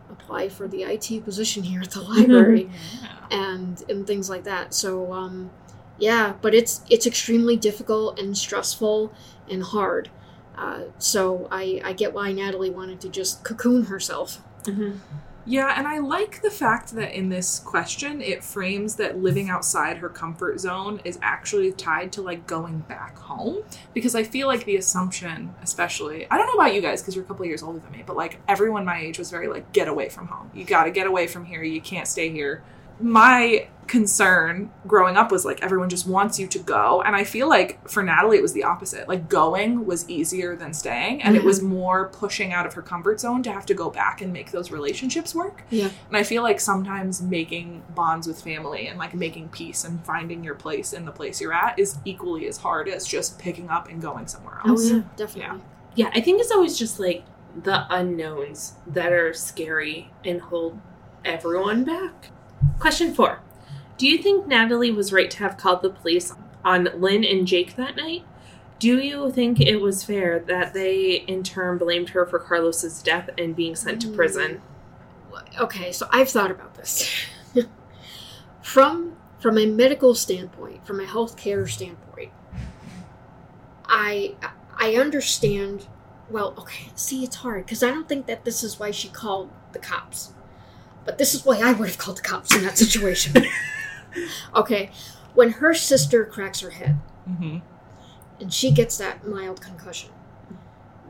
apply 0.10 0.50
for 0.50 0.68
the 0.68 0.84
IT 0.84 1.24
position 1.24 1.64
here 1.64 1.82
at 1.82 1.92
the 1.92 2.02
library 2.14 2.70
Yeah. 3.02 3.10
and 3.32 3.84
and 3.90 4.06
things 4.08 4.30
like 4.30 4.44
that. 4.46 4.74
So 4.74 5.14
um, 5.14 5.52
yeah, 5.98 6.34
but 6.42 6.54
it's 6.54 6.82
it's 6.90 7.06
extremely 7.06 7.56
difficult 7.58 8.20
and 8.20 8.38
stressful 8.38 9.14
and 9.50 9.64
hard. 9.64 10.10
Uh, 10.58 10.82
so 10.98 11.48
I 11.52 11.82
I 11.84 11.94
get 11.94 12.14
why 12.14 12.32
Natalie 12.32 12.70
wanted 12.70 13.00
to 13.02 13.10
just 13.10 13.44
cocoon 13.44 13.86
herself. 13.86 14.42
Mm-hmm. 14.64 14.98
Yeah, 15.46 15.74
and 15.76 15.88
I 15.88 15.98
like 15.98 16.42
the 16.42 16.52
fact 16.52 16.92
that 16.92 17.18
in 17.18 17.30
this 17.30 17.60
question 17.60 18.22
it 18.22 18.44
frames 18.44 18.96
that 18.98 19.18
living 19.18 19.50
outside 19.50 19.98
her 19.98 20.10
comfort 20.10 20.60
zone 20.60 21.02
is 21.04 21.18
actually 21.22 21.72
tied 21.72 22.12
to 22.14 22.22
like 22.22 22.46
going 22.46 22.80
back 22.80 23.18
home 23.18 23.64
because 23.94 24.14
I 24.14 24.24
feel 24.24 24.48
like 24.48 24.66
the 24.66 24.76
assumption, 24.76 25.54
especially, 25.64 26.30
I 26.30 26.38
don't 26.38 26.46
know 26.48 26.62
about 26.62 26.76
you 26.76 26.82
guys 26.82 27.02
because 27.02 27.16
you're 27.16 27.26
a 27.26 27.28
couple 27.28 27.46
years 27.46 27.64
older 27.64 27.80
than 27.80 27.92
me, 27.92 28.04
but 28.06 28.16
like 28.16 28.40
everyone 28.48 28.86
my 28.86 29.00
age 29.00 29.18
was 29.18 29.32
very 29.32 29.48
like 29.48 29.72
get 29.74 29.88
away 29.88 30.10
from 30.10 30.28
home. 30.28 30.52
You 30.54 30.64
got 30.64 30.84
to 30.84 30.92
get 30.92 31.08
away 31.08 31.26
from 31.26 31.46
here. 31.46 31.64
You 31.64 31.82
can't 31.82 32.08
stay 32.08 32.30
here. 32.30 32.64
My 33.02 33.68
concern 33.88 34.72
growing 34.88 35.18
up 35.18 35.32
was 35.34 35.44
like 35.44 35.62
everyone 35.62 35.90
just 35.90 36.08
wants 36.08 36.40
you 36.40 36.48
to 36.48 36.60
go. 36.60 37.02
And 37.02 37.14
I 37.14 37.26
feel 37.26 37.50
like 37.50 37.90
for 37.90 38.02
Natalie, 38.02 38.38
it 38.38 38.42
was 38.42 38.54
the 38.54 38.64
opposite. 38.64 39.10
Like 39.10 39.28
going 39.28 39.86
was 39.86 40.10
easier 40.10 40.56
than 40.56 40.74
staying. 40.74 41.22
And 41.22 41.36
it 41.36 41.42
Mhm. 41.42 41.46
was 41.46 41.62
more 41.62 42.08
pushing 42.08 42.54
out 42.54 42.66
of 42.66 42.74
her 42.76 42.82
comfort 42.82 43.20
zone 43.20 43.44
to 43.44 43.52
have 43.52 43.66
to 43.66 43.74
go 43.74 43.90
back 43.90 44.22
and 44.22 44.32
make 44.32 44.52
those 44.52 44.72
relationships 44.72 45.36
work. 45.36 45.64
Yeah. 45.70 45.90
And 46.08 46.16
I 46.16 46.24
feel 46.24 46.42
like 46.42 46.62
sometimes 46.62 47.22
making 47.22 47.84
bonds 47.94 48.28
with 48.28 48.42
family 48.42 48.88
and 48.88 48.98
like 48.98 49.14
making 49.14 49.50
peace 49.50 49.84
and 49.84 50.02
finding 50.06 50.42
your 50.42 50.56
place 50.56 50.94
in 50.94 51.04
the 51.04 51.12
place 51.12 51.42
you're 51.42 51.52
at 51.54 51.78
is 51.78 51.98
equally 52.06 52.48
as 52.48 52.58
hard 52.60 52.88
as 52.88 53.06
just 53.06 53.40
picking 53.40 53.70
up 53.70 53.90
and 53.90 54.02
going 54.02 54.26
somewhere 54.28 54.60
else 54.66 54.70
Oh 54.70 54.72
else. 54.72 54.92
yeah, 54.92 55.02
definitely. 55.18 55.60
Yeah, 55.96 56.12
I 56.16 56.22
think 56.22 56.40
it's 56.40 56.52
always 56.52 56.78
just 56.80 56.98
like 56.98 57.24
the 57.62 57.86
unknowns 57.94 58.76
that 58.88 59.12
are 59.12 59.34
scary 59.34 60.12
and 60.24 60.40
hold 60.40 60.80
everyone 61.26 61.84
back. 61.84 62.28
Question 62.80 63.14
four 63.14 63.40
Do 63.98 64.08
you 64.08 64.18
think 64.18 64.48
Natalie 64.48 64.92
was 64.92 65.14
right 65.14 65.30
to 65.32 65.38
have 65.40 65.58
called 65.58 65.82
the 65.82 65.90
police 65.90 66.34
on 66.64 66.90
Lynn 66.96 67.24
and 67.24 67.48
Jake 67.48 67.76
that 67.76 67.96
night? 67.96 68.24
Do 68.80 69.00
you 69.00 69.32
think 69.32 69.62
it 69.62 69.78
was 69.78 70.04
fair 70.04 70.40
that 70.40 70.74
they 70.74 71.18
in 71.28 71.44
turn 71.44 71.78
blamed 71.78 72.10
her 72.10 72.26
for 72.26 72.40
Carlos's 72.40 73.04
death 73.04 73.30
and 73.38 73.56
being 73.56 73.76
sent 73.76 74.02
to 74.02 74.08
prison? 74.10 74.62
Okay, 75.60 75.92
so 75.92 76.08
I've 76.12 76.30
thought 76.30 76.50
about 76.50 76.76
this. 76.76 77.26
from 78.62 79.18
from 79.40 79.58
a 79.58 79.66
medical 79.66 80.14
standpoint, 80.16 80.86
from 80.86 81.00
a 81.00 81.06
healthcare 81.06 81.70
standpoint, 81.70 82.32
I 83.86 84.36
I 84.76 84.96
understand. 84.96 85.88
Well, 86.30 86.56
okay, 86.58 86.90
see, 86.96 87.24
it's 87.24 87.36
hard 87.38 87.66
because 87.66 87.84
I 87.84 87.92
don't 87.92 88.08
think 88.08 88.26
that 88.26 88.46
this 88.46 88.64
is 88.64 88.80
why 88.80 88.92
she 88.92 89.10
called 89.10 89.52
the 89.74 89.80
cops, 89.80 90.34
but 91.06 91.18
this 91.18 91.34
is 91.34 91.46
why 91.46 91.60
I 91.60 91.74
would 91.74 91.88
have 91.88 91.98
called 91.98 92.18
the 92.18 92.22
cops 92.22 92.56
in 92.56 92.64
that 92.64 92.78
situation. 92.78 93.46
okay, 94.56 94.92
when 95.34 95.52
her 95.52 95.74
sister 95.74 96.26
cracks 96.26 96.60
her 96.62 96.72
head 96.72 97.00
hmm 97.26 97.58
and 98.40 98.52
she 98.52 98.72
gets 98.72 98.98
that 98.98 99.28
mild 99.28 99.62
concussion, 99.62 100.10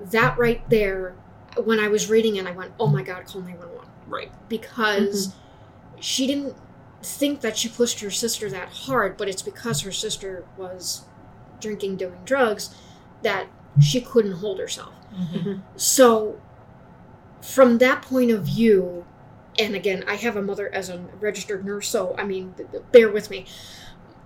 that 0.01 0.38
right 0.38 0.69
there, 0.69 1.15
when 1.63 1.79
I 1.79 1.88
was 1.88 2.10
reading 2.10 2.36
it, 2.36 2.45
I 2.45 2.51
went, 2.51 2.74
"Oh 2.77 2.88
my 2.88 3.03
God, 3.03 3.25
call 3.25 3.41
nine 3.41 3.57
one 3.57 3.75
one." 3.75 3.88
Right. 4.07 4.31
because 4.50 5.29
mm-hmm. 5.29 6.01
she 6.01 6.27
didn't 6.27 6.55
think 7.01 7.41
that 7.41 7.57
she 7.57 7.69
pushed 7.69 8.01
her 8.01 8.12
sister 8.12 8.50
that 8.50 8.69
hard, 8.69 9.15
but 9.15 9.29
it's 9.29 9.41
because 9.41 9.81
her 9.81 9.91
sister 9.91 10.45
was 10.57 11.05
drinking, 11.62 11.98
doing 11.98 12.17
drugs, 12.25 12.75
that 13.21 13.48
she 13.81 14.01
couldn't 14.01 14.33
hold 14.33 14.60
herself. 14.60 14.93
Mm-hmm. 15.13 15.38
Mm-hmm. 15.38 15.62
So, 15.77 16.41
from 17.41 17.77
that 17.79 18.01
point 18.01 18.31
of 18.31 18.43
view, 18.43 19.00
and 19.60 19.75
again, 19.75 20.03
I 20.08 20.15
have 20.15 20.36
a 20.38 20.41
mother 20.41 20.74
as 20.74 20.89
a 20.89 20.98
registered 21.20 21.65
nurse, 21.65 21.88
so 21.89 22.15
I 22.17 22.24
mean, 22.24 22.53
b- 22.58 22.63
b- 22.72 22.79
bear 22.91 23.10
with 23.12 23.29
me. 23.29 23.46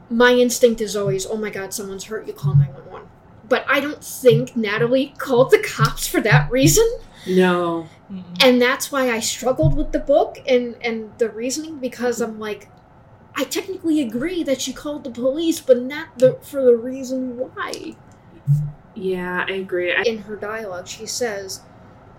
My 0.09 0.31
instinct 0.33 0.81
is 0.81 0.95
always, 0.95 1.25
oh 1.25 1.37
my 1.37 1.49
god, 1.49 1.73
someone's 1.73 2.03
hurt, 2.05 2.27
you 2.27 2.33
call 2.33 2.55
911. 2.55 3.07
But 3.49 3.65
I 3.67 3.79
don't 3.79 4.03
think 4.03 4.55
Natalie 4.55 5.13
called 5.17 5.51
the 5.51 5.59
cops 5.59 6.07
for 6.07 6.19
that 6.21 6.51
reason 6.51 6.85
No. 7.27 7.87
Mhm. 8.11 8.23
and 8.43 8.61
that's 8.61 8.91
why 8.91 9.11
I 9.11 9.19
struggled 9.19 9.75
with 9.75 9.91
the 9.91 9.99
book 9.99 10.37
and 10.47 10.75
and 10.81 11.11
the 11.19 11.29
reasoning 11.29 11.77
because 11.79 12.21
I'm 12.21 12.39
like 12.39 12.69
I 13.35 13.43
technically 13.43 14.01
agree 14.01 14.43
that 14.43 14.61
she 14.61 14.73
called 14.73 15.03
the 15.03 15.09
police 15.11 15.59
but 15.59 15.81
not 15.81 16.17
the 16.17 16.37
for 16.41 16.63
the 16.63 16.75
reason 16.75 17.37
why 17.37 17.95
Yeah, 18.95 19.45
I 19.47 19.53
agree. 19.53 19.93
I, 19.93 20.01
in 20.03 20.19
her 20.19 20.35
dialogue 20.35 20.87
she 20.87 21.05
says 21.05 21.61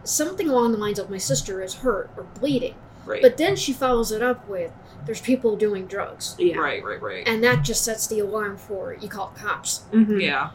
something 0.05 0.49
along 0.49 0.73
the 0.73 0.79
lines 0.79 0.99
of 0.99 1.11
my 1.11 1.19
sister 1.19 1.61
is 1.63 1.75
hurt 1.77 2.11
or 2.17 2.25
bleeding 2.39 2.75
Right. 3.07 3.23
but 3.23 3.37
then 3.37 3.57
she 3.57 3.73
follows 3.73 4.11
it 4.13 4.23
up 4.23 4.49
with 4.49 4.73
there's 5.05 5.21
people 5.21 5.57
doing 5.57 5.87
drugs 5.87 6.35
yeah. 6.39 6.57
Right, 6.59 6.83
right, 6.85 7.01
right. 7.01 7.27
and 7.29 7.43
that 7.45 7.65
just 7.65 7.85
sets 7.85 8.07
the 8.09 8.19
alarm 8.21 8.57
for 8.57 8.95
you 8.95 9.09
call 9.09 9.29
cops 9.37 9.85
Mhm. 9.93 10.21
yeah. 10.21 10.51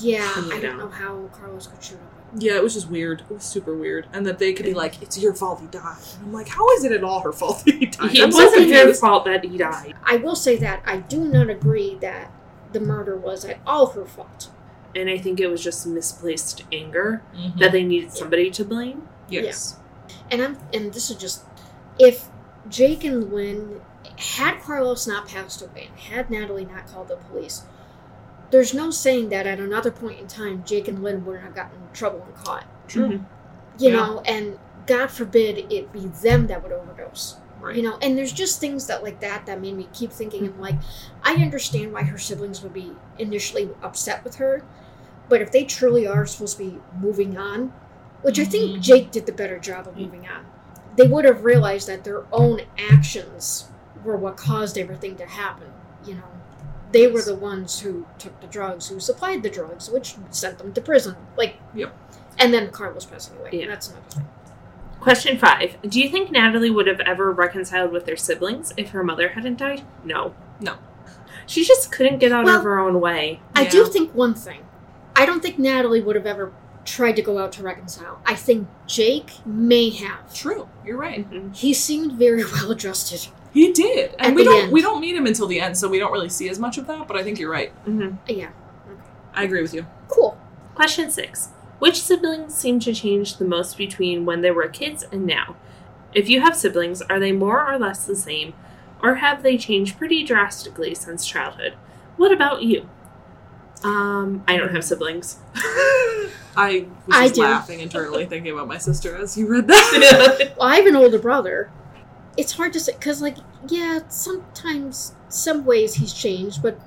yeah 0.00 0.30
I 0.52 0.60
don't 0.60 0.78
know 0.78 0.88
how 0.88 1.30
Carlos 1.32 1.66
could 1.66 1.82
shoot 1.82 1.98
him 1.98 2.08
Yeah, 2.36 2.56
it 2.56 2.62
was 2.64 2.74
just 2.74 2.90
weird. 2.90 3.20
It 3.30 3.32
was 3.32 3.44
super 3.44 3.76
weird. 3.76 4.08
And 4.12 4.26
that 4.26 4.38
they 4.40 4.52
could 4.52 4.66
be 4.66 4.74
like, 4.74 5.00
it's 5.00 5.16
your 5.16 5.32
fault 5.34 5.60
he 5.60 5.68
died. 5.68 5.98
And 6.18 6.26
I'm 6.26 6.32
like, 6.32 6.48
how 6.48 6.68
is 6.74 6.82
it 6.84 6.90
at 6.90 7.04
all 7.04 7.20
her 7.20 7.32
fault 7.32 7.64
that 7.64 7.74
he 7.76 7.86
died? 7.86 8.12
It 8.12 8.22
I'm 8.24 8.30
wasn't 8.32 8.72
her 8.72 8.92
fault 8.94 9.24
that 9.26 9.44
he 9.44 9.56
died. 9.56 9.94
I 10.04 10.16
will 10.16 10.34
say 10.34 10.56
that 10.56 10.82
I 10.84 10.96
do 10.96 11.20
not 11.24 11.48
agree 11.48 11.96
that 12.00 12.32
the 12.72 12.80
murder 12.80 13.16
was 13.16 13.44
at 13.44 13.58
all 13.64 13.86
her 13.94 14.04
fault 14.04 14.50
And 14.96 15.08
I 15.08 15.16
think 15.16 15.38
it 15.38 15.46
was 15.46 15.62
just 15.62 15.86
misplaced 15.86 16.64
anger 16.72 17.22
Mhm. 17.36 17.58
that 17.60 17.70
they 17.70 17.84
needed 17.84 18.12
somebody 18.12 18.50
to 18.50 18.64
blame. 18.64 19.06
Yes. 19.28 19.76
and 20.30 20.42
I'm 20.42 20.58
and 20.72 20.92
this 20.92 21.10
is 21.10 21.16
just 21.16 21.44
if 21.98 22.28
Jake 22.68 23.04
and 23.04 23.32
Lynn 23.32 23.80
had 24.16 24.60
Carlos 24.60 25.06
not 25.06 25.28
passed 25.28 25.62
away 25.62 25.88
and 25.90 25.98
had 25.98 26.30
Natalie 26.30 26.64
not 26.64 26.86
called 26.86 27.08
the 27.08 27.16
police, 27.16 27.64
there's 28.50 28.74
no 28.74 28.90
saying 28.90 29.30
that 29.30 29.46
at 29.46 29.58
another 29.58 29.90
point 29.90 30.20
in 30.20 30.26
time 30.26 30.62
Jake 30.64 30.88
and 30.88 31.02
Lynn 31.02 31.24
wouldn't 31.24 31.44
have 31.44 31.54
gotten 31.54 31.76
in 31.80 31.92
trouble 31.92 32.22
and 32.26 32.34
caught. 32.44 32.66
True. 32.88 33.08
Mhm. 33.08 33.24
You 33.78 33.90
Yeah. 33.90 33.96
know, 33.96 34.20
and 34.20 34.58
God 34.86 35.10
forbid 35.10 35.72
it 35.72 35.92
be 35.92 36.06
them 36.22 36.46
that 36.46 36.62
would 36.62 36.72
overdose. 36.72 37.36
Right. 37.60 37.76
You 37.76 37.82
know, 37.82 37.96
and 38.02 38.16
there's 38.18 38.32
just 38.32 38.60
things 38.60 38.86
that 38.88 39.02
like 39.02 39.20
that 39.20 39.46
that 39.46 39.60
made 39.60 39.74
me 39.76 39.88
keep 39.92 40.12
thinking 40.12 40.44
and 40.46 40.60
like 40.60 40.76
I 41.22 41.34
understand 41.36 41.92
why 41.92 42.02
her 42.02 42.18
siblings 42.18 42.62
would 42.62 42.74
be 42.74 42.92
initially 43.18 43.70
upset 43.82 44.22
with 44.22 44.36
her, 44.36 44.62
but 45.28 45.40
if 45.40 45.50
they 45.50 45.64
truly 45.64 46.06
are 46.06 46.26
supposed 46.26 46.58
to 46.58 46.64
be 46.64 46.78
moving 47.00 47.38
on, 47.38 47.72
which 48.22 48.38
I 48.38 48.44
think 48.44 48.76
Mhm. 48.76 48.80
Jake 48.82 49.10
did 49.10 49.24
the 49.26 49.32
better 49.32 49.58
job 49.58 49.88
of 49.88 49.96
moving 49.96 50.28
on, 50.28 50.44
they 50.96 51.06
would 51.06 51.24
have 51.24 51.44
realized 51.44 51.88
that 51.88 52.04
their 52.04 52.24
own 52.32 52.62
actions 52.78 53.68
were 54.04 54.16
what 54.16 54.36
caused 54.36 54.76
everything 54.78 55.16
to 55.16 55.26
happen. 55.26 55.68
You 56.04 56.14
know, 56.16 56.22
they 56.92 57.06
were 57.06 57.22
the 57.22 57.34
ones 57.34 57.80
who 57.80 58.06
took 58.18 58.40
the 58.40 58.46
drugs, 58.46 58.88
who 58.88 59.00
supplied 59.00 59.42
the 59.42 59.50
drugs, 59.50 59.90
which 59.90 60.14
sent 60.30 60.58
them 60.58 60.72
to 60.72 60.80
prison. 60.80 61.16
Like, 61.36 61.56
Yep. 61.74 61.92
And 62.38 62.52
then 62.52 62.70
Carlos 62.70 63.04
passing 63.04 63.36
away. 63.38 63.50
Yeah. 63.52 63.66
That's 63.68 63.88
another 63.88 64.04
thing. 64.10 64.28
Question 65.00 65.38
five. 65.38 65.76
Do 65.88 66.00
you 66.00 66.08
think 66.08 66.30
Natalie 66.30 66.70
would 66.70 66.86
have 66.86 67.00
ever 67.00 67.30
reconciled 67.30 67.92
with 67.92 68.06
their 68.06 68.16
siblings 68.16 68.72
if 68.76 68.90
her 68.90 69.04
mother 69.04 69.28
hadn't 69.30 69.58
died? 69.58 69.82
No. 70.04 70.34
No. 70.60 70.76
She 71.46 71.64
just 71.64 71.92
couldn't 71.92 72.18
get 72.18 72.32
out 72.32 72.44
Well- 72.46 72.56
of 72.58 72.64
her 72.64 72.78
own 72.78 73.00
way. 73.00 73.40
I 73.54 73.62
Yeah. 73.62 73.70
do 73.70 73.84
think 73.86 74.12
one 74.14 74.34
thing. 74.34 74.64
I 75.14 75.26
don't 75.26 75.40
think 75.42 75.58
Natalie 75.58 76.00
would 76.00 76.16
have 76.16 76.26
ever 76.26 76.52
tried 76.84 77.16
to 77.16 77.22
go 77.22 77.38
out 77.38 77.52
to 77.52 77.62
reconcile. 77.62 78.20
I 78.26 78.34
think 78.34 78.68
Jake 78.86 79.30
may 79.46 79.90
have. 79.90 80.32
True. 80.34 80.68
You're 80.84 80.96
right. 80.98 81.28
Mhm. 81.30 81.54
He 81.56 81.72
seemed 81.74 82.12
very 82.12 82.44
well 82.52 82.70
adjusted. 82.70 83.28
He 83.52 83.72
did. 83.72 84.10
And 84.18 84.28
At 84.28 84.34
we 84.34 84.44
don't 84.44 84.62
end. 84.64 84.72
we 84.72 84.82
don't 84.82 85.00
meet 85.00 85.14
him 85.14 85.26
until 85.26 85.46
the 85.46 85.60
end, 85.60 85.76
so 85.78 85.88
we 85.88 85.98
don't 85.98 86.12
really 86.12 86.28
see 86.28 86.48
as 86.48 86.58
much 86.58 86.76
of 86.78 86.86
that, 86.88 87.06
but 87.08 87.16
I 87.16 87.22
think 87.22 87.38
you're 87.38 87.50
right. 87.50 87.72
Mhm. 87.86 88.18
Yeah. 88.28 88.50
I 89.34 89.44
agree 89.44 89.62
with 89.62 89.74
you. 89.74 89.86
Cool. 90.08 90.36
Question 90.74 91.10
six. 91.10 91.48
Which 91.78 92.00
siblings 92.02 92.54
seem 92.54 92.78
to 92.80 92.92
change 92.94 93.36
the 93.36 93.44
most 93.44 93.76
between 93.76 94.24
when 94.24 94.40
they 94.42 94.50
were 94.50 94.68
kids 94.68 95.04
and 95.10 95.26
now? 95.26 95.56
If 96.14 96.28
you 96.28 96.40
have 96.40 96.56
siblings, 96.56 97.02
are 97.02 97.18
they 97.18 97.32
more 97.32 97.68
or 97.68 97.78
less 97.78 98.06
the 98.06 98.14
same, 98.14 98.54
or 99.02 99.16
have 99.16 99.42
they 99.42 99.58
changed 99.58 99.98
pretty 99.98 100.22
drastically 100.24 100.94
since 100.94 101.26
childhood? 101.26 101.74
What 102.16 102.30
about 102.32 102.62
you? 102.62 102.88
Um, 103.82 104.44
I 104.46 104.56
don't 104.56 104.72
have 104.74 104.84
siblings. 104.84 105.38
I 106.56 106.86
was 107.06 107.16
I 107.16 107.22
just 107.24 107.34
do. 107.34 107.42
laughing 107.42 107.80
internally 107.80 108.26
thinking 108.26 108.52
about 108.52 108.68
my 108.68 108.78
sister 108.78 109.16
as 109.16 109.36
you 109.36 109.46
read 109.46 109.66
that. 109.68 110.52
Well, 110.58 110.68
I 110.68 110.76
have 110.76 110.86
an 110.86 110.96
older 110.96 111.18
brother. 111.18 111.70
It's 112.36 112.52
hard 112.52 112.72
to 112.74 112.80
say 112.80 112.92
because, 112.92 113.22
like, 113.22 113.36
yeah, 113.68 114.00
sometimes 114.08 115.14
some 115.28 115.64
ways 115.64 115.94
he's 115.94 116.12
changed, 116.12 116.62
but 116.62 116.78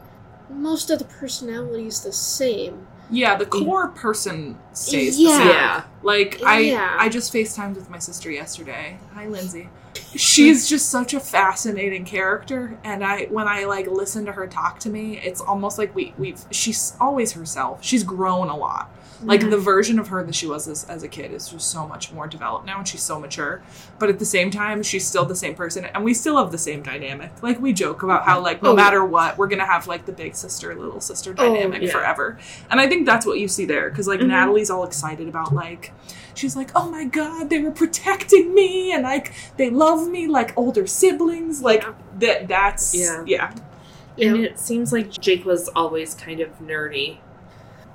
most 0.50 0.90
of 0.90 1.00
the 1.00 1.06
personality 1.06 1.88
is 1.88 2.02
the 2.04 2.12
same. 2.14 2.88
yeah, 3.10 3.36
the 3.38 3.46
core 3.46 3.88
person 3.90 4.58
stays 4.74 5.18
Yeah. 5.20 5.30
the 5.30 5.38
same. 5.38 5.48
yeah. 5.48 5.84
Like 6.04 6.42
I 6.46 6.60
Yeah. 6.60 6.96
I 7.00 7.08
just 7.10 7.34
FaceTimed 7.34 7.76
with 7.76 7.90
my 7.90 8.00
sister 8.00 8.30
yesterday. 8.32 9.00
Hi 9.14 9.28
Lindsay. 9.28 9.70
She's 10.16 10.68
just 10.70 10.90
such 10.90 11.14
a 11.14 11.20
fascinating 11.20 12.04
character 12.06 12.78
and 12.84 13.04
I 13.06 13.26
when 13.26 13.48
I 13.48 13.64
like 13.64 13.88
listen 13.88 14.26
to 14.26 14.32
her 14.34 14.46
talk 14.48 14.80
to 14.82 14.90
me, 14.90 15.18
it's 15.20 15.40
almost 15.42 15.78
like 15.78 15.96
we 15.96 16.14
we've 16.18 16.42
she's 16.52 16.94
always 17.00 17.32
herself. 17.34 17.82
She's 17.84 18.04
grown 18.04 18.50
a 18.50 18.58
lot. 18.58 18.90
Like 19.24 19.42
Mhm. 19.42 19.50
the 19.50 19.58
version 19.58 19.98
of 19.98 20.10
her 20.10 20.24
that 20.24 20.36
she 20.36 20.46
was 20.46 20.68
as, 20.68 20.84
as 20.86 21.02
a 21.02 21.08
kid 21.08 21.32
is 21.34 21.50
just 21.50 21.72
so 21.72 21.88
much 21.88 22.12
more 22.12 22.28
developed 22.28 22.66
now 22.68 22.78
and 22.78 22.88
she's 22.88 23.02
so 23.02 23.20
mature. 23.20 23.62
But 23.98 24.10
at 24.10 24.20
the 24.20 24.26
same 24.26 24.52
time, 24.52 24.84
she's 24.84 25.08
still 25.08 25.26
the 25.26 25.36
same 25.36 25.56
person 25.56 25.86
and 25.86 26.04
we 26.04 26.14
still 26.14 26.38
have 26.38 26.52
the 26.52 26.58
same 26.58 26.84
dynamic. 26.84 27.32
Like 27.42 27.60
we 27.60 27.74
joke 27.74 28.04
about 28.04 28.26
how 28.26 28.40
like 28.42 28.62
no 28.62 28.70
Oh, 28.70 28.72
yeah. 28.74 28.84
matter 28.84 29.04
what, 29.06 29.38
we're 29.38 29.48
gonna 29.48 29.66
have 29.66 29.88
like 29.88 30.06
the 30.06 30.12
big 30.12 30.36
sister, 30.36 30.76
little 30.76 31.02
sister 31.02 31.34
Oh, 31.38 31.54
dynamic 31.54 31.82
yeah. 31.82 31.92
forever. 31.92 32.38
And 32.70 32.80
I 32.80 32.88
think 32.88 33.06
that's 33.08 33.26
what 33.26 33.40
you 33.40 33.48
see 33.48 33.66
there 33.66 33.90
because 33.90 34.08
like 34.08 34.20
Mhm. 34.20 34.28
Natalie's 34.28 34.70
all 34.70 34.84
excited 34.84 35.28
about 35.28 35.54
like 35.54 35.94
she's 36.36 36.56
like, 36.56 36.70
oh 36.76 36.88
my 36.90 37.04
god, 37.06 37.50
they 37.50 37.58
were 37.60 37.72
protecting 37.72 38.54
me 38.54 38.92
and 38.92 39.02
like 39.04 39.34
they 39.58 39.70
love 39.72 40.08
me 40.08 40.28
like 40.28 40.54
older 40.56 40.86
siblings. 40.86 41.62
Like 41.62 41.82
Yeah. 41.82 41.94
that. 42.20 42.48
That's 42.48 42.94
Yeah. 42.94 43.24
yeah. 43.26 43.52
Yeah. 44.16 44.30
And 44.34 44.44
it 44.46 44.60
seems 44.60 44.92
like 44.94 45.12
Jake 45.12 45.46
was 45.46 45.70
always 45.70 46.14
kind 46.16 46.40
of 46.40 46.50
nerdy. 46.60 47.18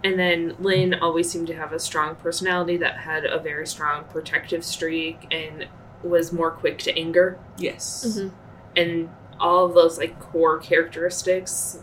And 0.04 0.18
then 0.18 0.56
Lynn 0.58 0.94
always 0.94 1.30
seemed 1.30 1.46
to 1.48 1.54
have 1.54 1.72
a 1.72 1.78
strong 1.78 2.16
personality 2.16 2.76
that 2.78 2.98
had 2.98 3.24
a 3.24 3.38
very 3.38 3.66
strong 3.66 4.04
protective 4.04 4.64
streak 4.64 5.26
and 5.30 5.68
was 6.02 6.32
more 6.32 6.50
quick 6.50 6.78
to 6.80 6.98
anger. 6.98 7.38
Yes. 7.56 8.04
Mhm. 8.18 8.32
And 8.76 9.10
all 9.38 9.64
of 9.66 9.74
those 9.74 9.98
like 9.98 10.18
core 10.18 10.58
characteristics 10.58 11.78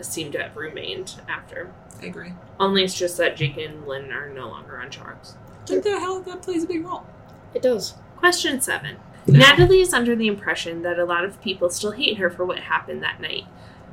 seem 0.00 0.32
to 0.32 0.42
have 0.42 0.56
remained 0.56 1.20
after. 1.28 1.72
I 2.02 2.06
agree. 2.06 2.32
Only 2.58 2.84
it's 2.84 2.94
just 2.94 3.16
that 3.18 3.36
Jake 3.36 3.56
and 3.56 3.86
Lynn 3.86 4.12
are 4.12 4.28
no 4.28 4.48
longer 4.48 4.78
on 4.78 4.90
Sharks. 4.90 5.36
I 5.62 5.66
think 5.66 5.84
that 5.84 6.00
how 6.00 6.18
that 6.20 6.42
plays 6.42 6.64
a 6.64 6.66
big 6.66 6.84
role. 6.84 7.06
It 7.54 7.62
does. 7.62 7.94
Question 8.16 8.60
seven. 8.60 8.96
Yeah. 9.26 9.38
Natalie 9.38 9.80
is 9.80 9.94
under 9.94 10.16
the 10.16 10.26
impression 10.26 10.82
that 10.82 10.98
a 10.98 11.04
lot 11.04 11.24
of 11.24 11.40
people 11.40 11.70
still 11.70 11.92
hate 11.92 12.18
her 12.18 12.28
for 12.28 12.44
what 12.44 12.58
happened 12.58 13.02
that 13.02 13.20
night. 13.20 13.44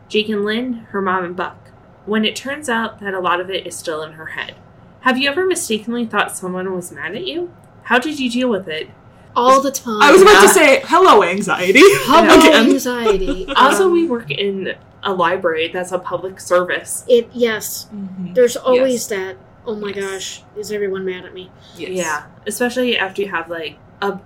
Jake 0.07 0.27
and 0.29 0.43
Lynn, 0.43 0.73
her 0.89 1.01
mom 1.01 1.23
and 1.23 1.35
Buck. 1.35 1.68
When 2.09 2.25
it 2.25 2.35
turns 2.35 2.67
out 2.69 2.99
that 3.01 3.13
a 3.13 3.19
lot 3.19 3.39
of 3.39 3.51
it 3.51 3.67
is 3.67 3.77
still 3.77 4.01
in 4.01 4.13
her 4.13 4.25
head. 4.25 4.55
Have 5.01 5.19
you 5.19 5.29
ever 5.29 5.45
mistakenly 5.45 6.07
thought 6.07 6.35
someone 6.35 6.73
was 6.73 6.91
mad 6.91 7.13
at 7.15 7.27
you? 7.27 7.53
How 7.83 7.99
did 7.99 8.19
you 8.19 8.31
deal 8.31 8.49
with 8.49 8.67
it? 8.67 8.89
All 9.35 9.61
the 9.61 9.69
time. 9.69 10.01
I 10.01 10.11
was 10.11 10.23
about 10.23 10.33
Yeah. 10.33 10.41
to 10.41 10.49
say 10.49 10.81
hello 10.85 11.21
anxiety. 11.21 11.81
Hello, 11.83 12.33
Again. 12.39 12.71
anxiety. 12.71 13.45
Also, 13.55 13.85
Um, 13.85 13.91
we 13.91 14.07
work 14.07 14.31
in 14.31 14.73
a 15.03 15.13
library 15.13 15.67
that's 15.71 15.91
a 15.91 15.99
public 15.99 16.39
service. 16.39 17.05
it 17.07 17.29
yes. 17.31 17.87
Mhm. 17.95 18.33
There's 18.33 18.57
always 18.57 18.93
Yes. 18.93 19.07
that. 19.09 19.35
Oh 19.67 19.75
my 19.75 19.89
Yes. 19.89 20.03
gosh, 20.03 20.43
is 20.57 20.71
everyone 20.71 21.05
mad 21.05 21.25
at 21.25 21.33
me? 21.35 21.51
Yes. 21.77 21.91
Yeah, 21.91 22.23
especially 22.47 22.97
after 22.97 23.21
you 23.21 23.27
have 23.29 23.51
like 23.51 23.77
a 24.01 24.17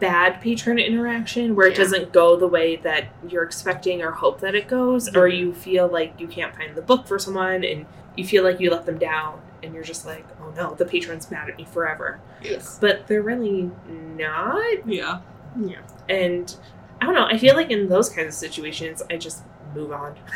bad 0.00 0.40
patron 0.40 0.78
interaction 0.78 1.54
where 1.54 1.66
it 1.68 1.72
Yeah. 1.72 1.84
doesn't 1.84 2.12
go 2.12 2.36
the 2.36 2.46
way 2.48 2.76
that 2.76 3.08
you're 3.28 3.42
expecting 3.44 4.02
or 4.02 4.10
hope 4.12 4.40
that 4.40 4.54
it 4.54 4.66
goes, 4.68 5.08
or 5.08 5.28
Mm-hmm. 5.28 5.36
you 5.38 5.52
feel 5.54 5.86
like 5.88 6.14
you 6.18 6.26
can't 6.26 6.54
find 6.56 6.74
the 6.74 6.82
book 6.82 7.06
for 7.06 7.18
someone 7.18 7.62
and 7.64 7.86
you 8.16 8.24
feel 8.26 8.42
like 8.42 8.58
you 8.60 8.70
let 8.70 8.86
them 8.86 8.98
down 8.98 9.40
and 9.62 9.74
you're 9.74 9.84
just 9.84 10.04
like, 10.06 10.26
oh 10.42 10.50
no, 10.56 10.74
the 10.74 10.84
patron's 10.84 11.30
mad 11.30 11.48
at 11.50 11.56
me 11.56 11.64
forever. 11.64 12.18
Yes. 12.42 12.78
But 12.80 13.06
they're 13.06 13.22
really 13.22 13.70
not. 14.16 14.86
Yeah. 14.86 15.20
Yeah. 15.60 15.78
And 16.08 16.54
I 17.00 17.06
don't 17.06 17.14
know, 17.14 17.26
I 17.26 17.38
feel 17.38 17.54
like 17.54 17.70
in 17.70 17.88
those 17.88 18.08
kinds 18.08 18.28
of 18.28 18.34
situations, 18.34 19.02
I 19.10 19.16
just 19.16 19.42
move 19.74 19.92
on. 19.92 20.16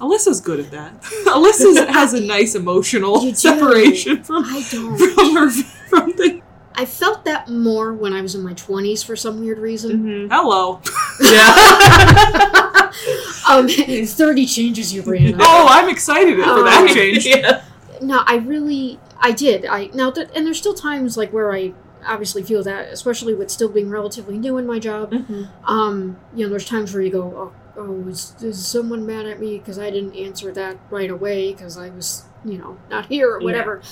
Alyssa's 0.00 0.40
good 0.42 0.60
at 0.60 0.70
that. 0.72 1.00
Alyssa 1.26 1.86
has 1.88 2.12
a 2.12 2.20
nice 2.20 2.54
emotional 2.54 3.32
separation 3.34 4.22
from 4.22 4.44
from 4.44 5.34
her 5.36 5.50
from 5.88 6.10
the 6.12 6.42
I 6.78 6.84
felt 6.84 7.24
that 7.24 7.48
more 7.48 7.94
when 7.94 8.12
I 8.12 8.20
was 8.20 8.34
in 8.34 8.42
my 8.42 8.52
20s 8.54 9.02
for 9.04 9.16
some 9.16 9.40
weird 9.40 9.58
reason. 9.58 10.02
Mm-hmm. 10.02 10.28
hello. 10.30 10.80
um, 13.48 13.68
30 13.68 14.46
changes 14.46 14.92
you 14.94 15.02
ran. 15.02 15.36
Oh, 15.40 15.66
I'm 15.70 15.88
excited 15.88 16.36
for 16.36 16.62
that 16.64 16.82
Um, 16.82 16.88
change. 16.94 17.24
yeah. 17.26 17.62
No, 18.02 18.22
I 18.26 18.36
really, 18.36 18.98
I 19.18 19.32
did. 19.32 19.64
I 19.64 19.86
now, 19.94 20.10
th- 20.10 20.28
and 20.34 20.46
there's 20.46 20.58
still 20.58 20.74
times 20.74 21.16
like 21.16 21.32
where 21.32 21.50
I 21.52 21.72
obviously 22.06 22.42
feel 22.42 22.62
that, 22.64 22.88
especially 22.92 23.32
with 23.34 23.50
still 23.50 23.68
being 23.70 23.88
relatively 23.90 24.36
new 24.38 24.58
in 24.58 24.66
my 24.66 24.78
job. 24.78 25.12
Mm-hmm. 25.12 25.44
Um, 25.64 26.18
you 26.34 26.44
know, 26.44 26.50
there's 26.50 26.66
times 26.66 26.92
where 26.92 27.02
you 27.02 27.10
go, 27.10 27.22
oh, 27.22 27.52
oh 27.80 28.08
is, 28.08 28.34
is 28.42 28.66
someone 28.66 29.06
mad 29.06 29.24
at 29.26 29.40
me 29.40 29.56
because 29.58 29.78
I 29.78 29.90
didn't 29.90 30.14
answer 30.14 30.52
that 30.52 30.76
right 30.90 31.10
away 31.10 31.52
because 31.52 31.78
I 31.78 31.88
was, 31.90 32.24
you 32.44 32.58
know, 32.58 32.76
not 32.90 33.06
here 33.06 33.30
or 33.34 33.40
Yeah. 33.40 33.44
whatever. 33.46 33.82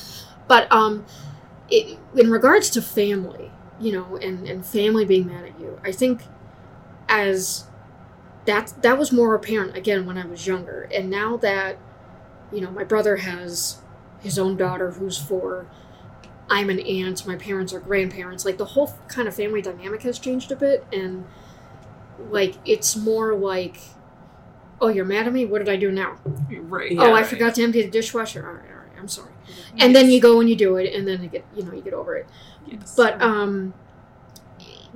But 0.48 0.70
um, 0.70 1.06
it, 1.74 1.98
in 2.16 2.30
regards 2.30 2.70
to 2.70 2.82
family, 2.82 3.50
you 3.80 3.92
know, 3.92 4.16
and 4.16 4.46
and 4.46 4.64
family 4.64 5.04
being 5.04 5.26
mad 5.26 5.44
at 5.44 5.60
you, 5.60 5.80
I 5.84 5.92
think 5.92 6.22
as 7.08 7.66
that 8.46 8.72
that 8.82 8.98
was 8.98 9.12
more 9.12 9.34
apparent 9.34 9.76
again 9.76 10.06
when 10.06 10.18
I 10.18 10.26
was 10.26 10.46
younger, 10.46 10.88
and 10.94 11.10
now 11.10 11.36
that 11.38 11.78
you 12.52 12.60
know 12.60 12.70
my 12.70 12.84
brother 12.84 13.16
has 13.16 13.78
his 14.20 14.38
own 14.38 14.56
daughter 14.56 14.92
who's 14.92 15.18
four. 15.18 15.66
I'm 16.50 16.68
an 16.68 16.80
aunt. 16.80 17.26
My 17.26 17.36
parents 17.36 17.72
are 17.72 17.80
grandparents. 17.80 18.44
Like 18.44 18.58
the 18.58 18.66
whole 18.66 18.92
kind 19.08 19.26
of 19.26 19.34
family 19.34 19.62
dynamic 19.62 20.02
has 20.02 20.18
changed 20.18 20.52
a 20.52 20.56
bit, 20.56 20.86
and 20.92 21.24
like 22.30 22.56
it's 22.66 22.96
more 22.96 23.34
like, 23.34 23.80
oh, 24.80 24.88
you're 24.88 25.06
mad 25.06 25.26
at 25.26 25.32
me. 25.32 25.46
What 25.46 25.58
did 25.58 25.70
I 25.70 25.76
do 25.76 25.90
now? 25.90 26.18
Right. 26.50 26.92
Oh, 26.92 26.94
yeah, 26.94 27.00
oh, 27.02 27.12
I 27.12 27.20
right. 27.20 27.26
forgot 27.26 27.54
to 27.54 27.62
empty 27.62 27.82
the 27.82 27.90
dishwasher. 27.90 28.46
All 28.46 28.54
right, 28.54 28.62
all 28.62 28.68
right. 28.68 28.73
I'm 29.04 29.08
sorry. 29.08 29.32
And 29.78 29.94
then 29.94 30.08
you 30.10 30.18
go 30.18 30.40
and 30.40 30.48
you 30.48 30.56
do 30.56 30.76
it, 30.76 30.94
and 30.94 31.06
then 31.06 31.22
you 31.22 31.28
get 31.28 31.44
you 31.54 31.62
know 31.62 31.74
you 31.74 31.82
get 31.82 31.92
over 31.92 32.16
it. 32.16 32.26
Yes. 32.66 32.94
But 32.96 33.20
um, 33.20 33.74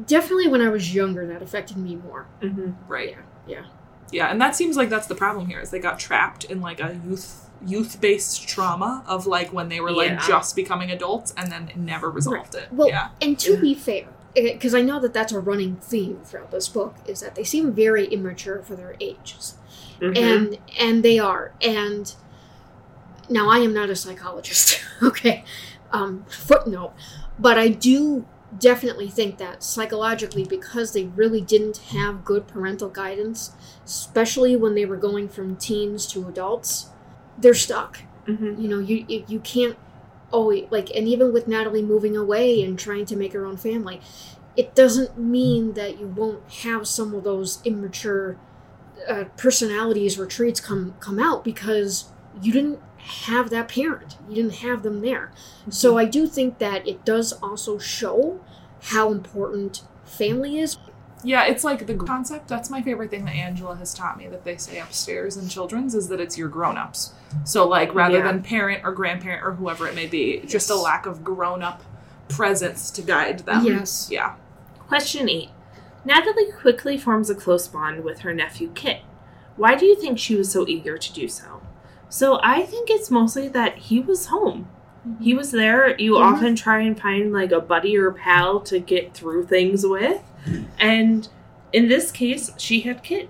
definitely 0.07 0.49
when 0.49 0.63
I 0.63 0.71
was 0.71 0.95
younger, 0.95 1.27
that 1.27 1.43
affected 1.43 1.77
me 1.77 1.97
more. 1.97 2.27
Mm-hmm. 2.41 2.71
right. 2.91 3.11
Yeah. 3.11 3.19
Yeah, 3.47 3.65
Yeah, 4.11 4.31
and 4.31 4.41
that 4.41 4.57
seems 4.57 4.77
like 4.79 4.89
that's 4.89 5.07
the 5.07 5.15
problem 5.15 5.47
here 5.47 5.61
is 5.61 5.71
they 5.71 5.79
got 5.79 5.99
trapped 5.99 6.45
in 6.45 6.63
like 6.63 6.81
a 6.81 6.99
youth 7.05 7.51
youth 7.67 8.01
based 8.01 8.49
trauma 8.49 9.03
of 9.07 9.27
like 9.27 9.53
when 9.53 9.69
they 9.69 9.81
were 9.81 9.91
like 9.93 10.11
Yeah. 10.11 10.27
just 10.27 10.57
becoming 10.57 10.91
adults 10.91 11.35
and 11.37 11.53
then 11.53 11.71
never 11.77 12.11
resolved 12.11 12.55
it. 12.55 12.69
Well, 12.73 12.89
yeah. 12.89 13.09
and 13.21 13.39
to 13.41 13.59
be 13.59 13.75
fair, 13.75 14.07
because 14.35 14.75
I 14.75 14.81
know 14.81 15.01
that 15.01 15.13
that's 15.13 15.33
a 15.33 15.41
running 15.41 15.77
theme 15.77 16.21
throughout 16.25 16.51
this 16.51 16.69
book, 16.69 16.95
is 17.07 17.21
that 17.21 17.35
they 17.35 17.45
seem 17.45 17.73
very 17.73 18.07
immature 18.07 18.63
for 18.63 18.75
their 18.75 18.97
ages. 19.01 19.59
Mm-hmm. 20.01 20.17
and 20.17 20.59
and 20.79 21.03
they 21.03 21.19
are 21.19 21.53
and 21.61 22.15
now 23.29 23.49
i 23.49 23.59
am 23.59 23.75
not 23.75 23.91
a 23.91 23.97
psychologist 23.97 24.81
okay? 25.03 25.45
Um 25.91 26.25
footnote. 26.29 26.93
But 27.39 27.59
i 27.59 27.69
do 27.69 28.27
definitely 28.59 29.09
think 29.09 29.39
that 29.39 29.63
psychologically 29.63 30.45
because 30.45 30.93
they 30.93 31.05
really 31.05 31.41
didn't 31.41 31.79
have 31.93 32.25
good 32.25 32.47
parental 32.49 32.89
guidance 32.89 33.53
especially 33.85 34.57
when 34.57 34.75
they 34.75 34.87
were 34.87 34.97
going 34.97 35.29
from 35.29 35.55
teens 35.57 36.07
to 36.07 36.27
adults 36.27 36.89
they're 37.37 37.55
stuck. 37.55 38.01
Mm-hmm. 38.27 38.61
you 38.61 38.69
know 38.69 38.79
you 38.79 39.25
you 39.27 39.41
can't 39.41 39.77
always 40.31 40.67
like 40.71 40.91
and 40.95 41.09
even 41.09 41.33
with 41.33 41.49
natalie 41.49 41.83
moving 41.83 42.17
away 42.17 42.63
and 42.63 42.79
trying 42.79 43.07
to 43.07 43.17
make 43.17 43.33
her 43.33 43.47
own 43.47 43.57
family 43.57 44.01
it 44.57 44.75
doesn't 44.75 45.17
mean 45.17 45.75
that 45.75 45.99
you 45.99 46.07
won't 46.09 46.43
have 46.65 46.87
some 46.87 47.15
of 47.15 47.25
those 47.25 47.63
immature 47.65 48.37
uh, 49.09 49.25
personalities 49.37 50.19
or 50.19 50.27
traits 50.27 50.61
come 50.61 50.95
come 51.01 51.19
out 51.19 51.45
because 51.45 52.11
you 52.43 52.53
didn't 52.53 52.81
have 52.99 53.51
that 53.51 53.69
parent 53.69 54.17
you 54.29 54.35
didn't 54.35 54.57
have 54.57 54.83
them 54.83 55.01
there 55.01 55.33
so 55.71 55.91
mm-hmm. 55.91 55.99
i 55.99 56.05
do 56.05 56.27
think 56.27 56.59
that 56.59 56.87
it 56.87 57.05
does 57.05 57.33
also 57.35 57.79
show 57.79 58.41
how 58.83 59.11
important 59.11 59.83
family 60.05 60.59
is 60.59 60.77
Yeah, 61.25 61.47
it's 61.47 61.65
like 61.65 61.87
the 61.87 61.97
concept. 61.97 62.47
That's 62.47 62.71
my 62.71 62.81
favorite 62.81 63.11
thing 63.11 63.25
that 63.25 63.35
Angela 63.35 63.75
has 63.75 63.93
taught 63.93 64.17
me 64.17 64.29
that 64.29 64.45
they 64.45 64.57
say 64.57 64.79
upstairs 64.79 65.37
in 65.37 65.49
children's 65.49 65.95
is 65.95 66.09
that 66.09 66.21
it's 66.21 66.39
your 66.39 66.49
grown 66.49 66.77
ups. 66.77 67.13
So, 67.45 67.67
like, 67.67 67.93
rather 67.93 68.19
Yeah. 68.19 68.31
than 68.31 68.43
parent 68.43 68.85
or 68.85 68.93
grandparent 68.93 69.45
or 69.45 69.55
whoever 69.55 69.89
it 69.89 69.97
may 69.97 70.07
be, 70.07 70.41
just 70.47 70.71
a 70.71 70.77
lack 70.77 71.07
of 71.07 71.25
grown 71.25 71.61
up 71.63 71.83
presence 72.29 72.91
to 72.93 73.03
guide 73.03 73.41
them. 73.41 73.65
Yes. 73.65 74.09
Yeah. 74.11 74.35
Question 74.87 75.29
8. 75.29 75.51
Natalie 76.05 76.53
quickly 76.53 76.97
forms 76.97 77.29
a 77.29 77.35
close 77.35 77.67
bond 77.67 78.05
with 78.05 78.21
her 78.21 78.33
nephew 78.33 78.71
Kit. 78.75 79.01
Why 79.57 79.75
do 79.75 79.87
you 79.87 79.97
think 79.97 80.19
she 80.19 80.37
was 80.37 80.53
so 80.53 80.67
eager 80.69 80.97
to 80.97 81.13
do 81.13 81.27
so? 81.27 81.58
So 82.09 82.39
I 82.43 82.63
think 82.63 82.89
it's 82.91 83.11
mostly 83.11 83.49
that 83.49 83.77
he 83.79 84.01
was 84.01 84.27
home. 84.27 84.69
He 85.21 85.35
was 85.35 85.51
there. 85.53 85.97
You 85.99 86.13
Mhm. 86.15 86.21
often 86.21 86.57
try 86.57 86.81
and 86.81 86.99
find 86.99 87.33
like 87.33 87.53
a 87.53 87.61
buddy 87.61 87.97
or 87.97 88.11
pal 88.13 88.61
to 88.61 88.79
get 88.79 89.15
through 89.15 89.47
things 89.47 89.87
with. 89.87 90.21
And 90.79 91.29
in 91.73 91.89
this 91.89 92.11
case, 92.11 92.51
she 92.59 92.81
had 92.81 93.03
Kit. 93.03 93.29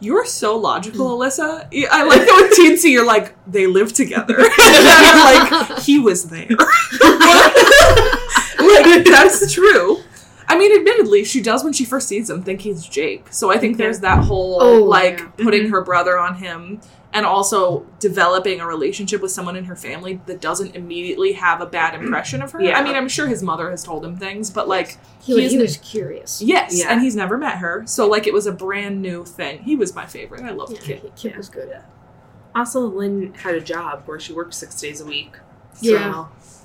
You're 0.00 0.26
so 0.26 0.56
logical, 0.56 1.16
Alyssa. 1.18 1.66
I 1.90 2.02
like 2.04 2.20
that 2.20 2.48
with 2.50 2.58
Teensy, 2.58 2.90
you're 2.90 3.06
like, 3.06 3.34
they 3.46 3.66
live 3.66 3.92
together. 3.92 4.36
like, 4.58 5.78
he 5.80 5.98
was 5.98 6.24
there. 6.28 6.46
like, 8.58 9.04
that's 9.04 9.52
true. 9.52 9.98
I 10.46 10.58
mean, 10.58 10.76
admittedly, 10.78 11.24
she 11.24 11.40
does 11.40 11.64
when 11.64 11.72
she 11.72 11.84
first 11.84 12.06
sees 12.08 12.28
him 12.28 12.42
think 12.42 12.60
he's 12.60 12.84
Jake. 12.86 13.26
So 13.30 13.50
I 13.50 13.56
think 13.58 13.76
there's 13.78 14.00
that 14.00 14.24
whole, 14.24 14.58
Oh, 14.60 14.82
like, 14.84 15.20
yeah. 15.20 15.26
putting 15.44 15.66
Mhm. 15.68 15.70
her 15.70 15.80
brother 15.82 16.18
on 16.18 16.34
him 16.36 16.80
and 17.14 17.24
also 17.24 17.86
developing 18.00 18.60
a 18.60 18.66
relationship 18.66 19.22
with 19.22 19.30
someone 19.30 19.54
in 19.56 19.64
her 19.64 19.76
family 19.76 20.20
that 20.26 20.40
doesn't 20.40 20.74
immediately 20.74 21.32
have 21.34 21.60
a 21.60 21.66
bad 21.66 21.94
impression 21.94 22.42
of 22.42 22.50
her. 22.52 22.60
Yeah. 22.60 22.76
I 22.76 22.82
mean, 22.82 22.96
I'm 22.96 23.08
sure 23.08 23.28
his 23.28 23.40
mother 23.42 23.70
has 23.70 23.84
told 23.84 24.04
him 24.04 24.16
things, 24.16 24.50
but, 24.50 24.66
like, 24.66 24.98
he, 25.22 25.32
was, 25.32 25.42
He's 25.44 25.52
he 25.52 25.58
was 25.58 25.76
curious 25.76 26.42
yes, 26.42 26.76
Yeah. 26.76 26.88
and 26.90 27.00
he's 27.00 27.14
never 27.14 27.38
met 27.38 27.58
her. 27.58 27.84
So, 27.86 28.08
like, 28.08 28.26
it 28.26 28.34
was 28.34 28.46
a 28.46 28.52
brand 28.52 29.00
new 29.00 29.24
thing. 29.24 29.62
He 29.62 29.76
was 29.76 29.94
my 29.94 30.06
favorite. 30.06 30.42
I 30.42 30.50
loved 30.50 30.72
yeah, 30.72 30.80
Kit. 30.80 31.12
Kit 31.16 31.32
Yeah. 31.32 31.36
was 31.38 31.48
good 31.48 31.80
Also, 32.54 32.80
Lynn 32.80 33.32
had 33.34 33.54
a 33.54 33.60
job 33.60 34.02
where 34.06 34.18
she 34.18 34.32
worked 34.32 34.54
six 34.54 34.80
days 34.80 35.00
a 35.00 35.06
week. 35.06 35.36
So, 35.74 35.88
Yeah. 35.90 36.24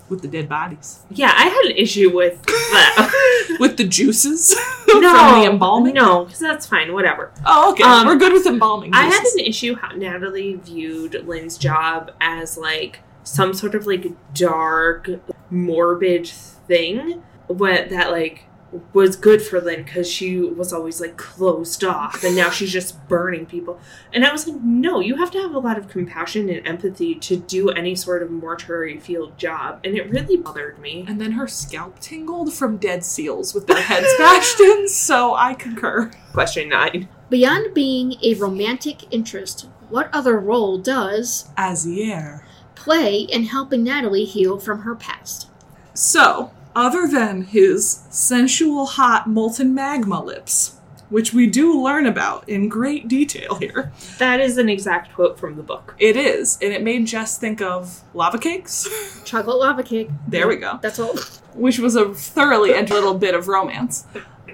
With 0.10 0.22
the 0.22 0.28
dead 0.28 0.50
bodies. 0.50 1.02
Yeah, 1.10 1.34
I 1.36 1.46
had 1.46 1.66
an 1.66 1.78
issue 1.78 2.14
with 2.14 2.42
that. 2.44 3.12
with 3.60 3.78
the 3.78 3.84
juices 3.84 4.56
no, 4.88 5.02
from 5.02 5.42
the 5.42 5.50
embalming. 5.52 5.94
No, 5.94 6.26
because 6.26 6.40
that's 6.40 6.66
fine. 6.66 6.94
Whatever. 6.94 7.32
Oh, 7.46 7.72
okay. 7.72 7.84
Um, 7.84 8.08
We're 8.08 8.18
good 8.18 8.34
with 8.34 8.46
embalming. 8.46 8.94
I 8.94 9.06
had 9.06 9.24
an 9.24 9.40
issue 9.40 9.76
how 9.76 9.96
Natalie 9.96 10.56
viewed 10.56 11.26
Lynn's 11.28 11.58
job 11.58 12.12
as 12.22 12.58
like 12.58 13.00
some 13.24 13.54
sort 13.54 13.76
of 13.76 13.86
like 13.86 14.08
dark, 14.34 15.10
morbid 15.50 16.28
thing. 16.28 17.24
What 17.48 17.90
that 17.90 18.12
like 18.12 18.46
was 18.94 19.16
good 19.16 19.42
for 19.42 19.60
Lynn 19.60 19.84
because 19.84 20.10
she 20.10 20.38
was 20.38 20.72
always 20.72 21.02
like 21.02 21.18
closed 21.18 21.84
off, 21.84 22.24
and 22.24 22.36
now 22.36 22.50
she's 22.50 22.72
just 22.72 23.08
burning 23.08 23.46
people. 23.46 23.80
And 24.14 24.26
I 24.26 24.32
was 24.32 24.48
like, 24.48 24.62
no, 24.62 25.00
you 25.00 25.16
have 25.16 25.32
to 25.32 25.40
have 25.40 25.54
a 25.54 25.60
lot 25.60 25.78
of 25.78 25.88
compassion 25.88 26.50
and 26.50 26.66
empathy 26.68 27.16
to 27.16 27.38
do 27.38 27.70
any 27.70 27.96
sort 27.96 28.22
of 28.22 28.30
mortuary 28.30 29.00
field 29.00 29.38
job, 29.38 29.80
and 29.84 29.96
it 29.96 30.10
really 30.10 30.38
bothered 30.38 30.80
me. 30.80 31.06
And 31.08 31.20
then 31.20 31.34
her 31.34 31.48
scalp 31.48 32.00
tingled 32.00 32.54
from 32.54 32.78
dead 32.78 33.04
seals 33.04 33.54
with 33.54 33.68
their 33.68 33.82
heads 33.82 34.08
bashed 34.18 34.60
in, 34.60 34.88
so 34.88 35.36
I 35.36 35.54
concur. 35.54 36.12
Question 36.34 36.70
nine. 36.70 37.10
Beyond 37.30 37.74
being 37.74 38.16
a 38.24 38.34
romantic 38.36 39.12
interest, 39.14 39.68
what 39.90 40.10
other 40.14 40.40
role 40.40 40.78
does 40.78 41.50
Azier. 41.58 42.44
play 42.76 43.22
in 43.22 43.44
helping 43.46 43.84
Natalie 43.84 44.26
heal 44.26 44.60
from 44.60 44.82
her 44.82 44.96
past? 44.96 45.48
So, 45.94 46.52
other 46.76 47.08
than 47.08 47.44
his 47.44 48.04
sensual, 48.10 48.86
hot, 48.86 49.28
molten 49.28 49.74
magma 49.74 50.24
lips, 50.24 50.76
which 51.10 51.34
we 51.34 51.48
do 51.48 51.82
learn 51.82 52.06
about 52.06 52.48
in 52.48 52.70
great 52.70 53.08
detail 53.08 53.56
here, 53.56 53.92
That 54.20 54.40
is 54.40 54.58
an 54.58 54.70
exact 54.70 55.14
quote 55.16 55.40
from 55.40 55.56
the 55.56 55.64
book. 55.64 55.96
it 56.00 56.16
is, 56.16 56.58
and 56.62 56.72
it 56.72 56.84
made 56.84 57.08
Jess 57.08 57.38
think 57.38 57.62
of 57.62 58.02
lava 58.14 58.38
cakes. 58.38 58.88
Chocolate 59.26 59.58
lava 59.58 59.82
cake. 59.84 60.10
There 60.28 60.48
we 60.48 60.58
go. 60.58 60.78
That's 60.82 61.00
all. 61.00 61.16
which 61.56 61.80
was 61.80 61.96
a 61.96 62.14
thoroughly 62.14 62.74
and 62.76 62.90
little 62.90 63.16
bit 63.16 63.34
of 63.34 63.48
romance. 63.48 64.06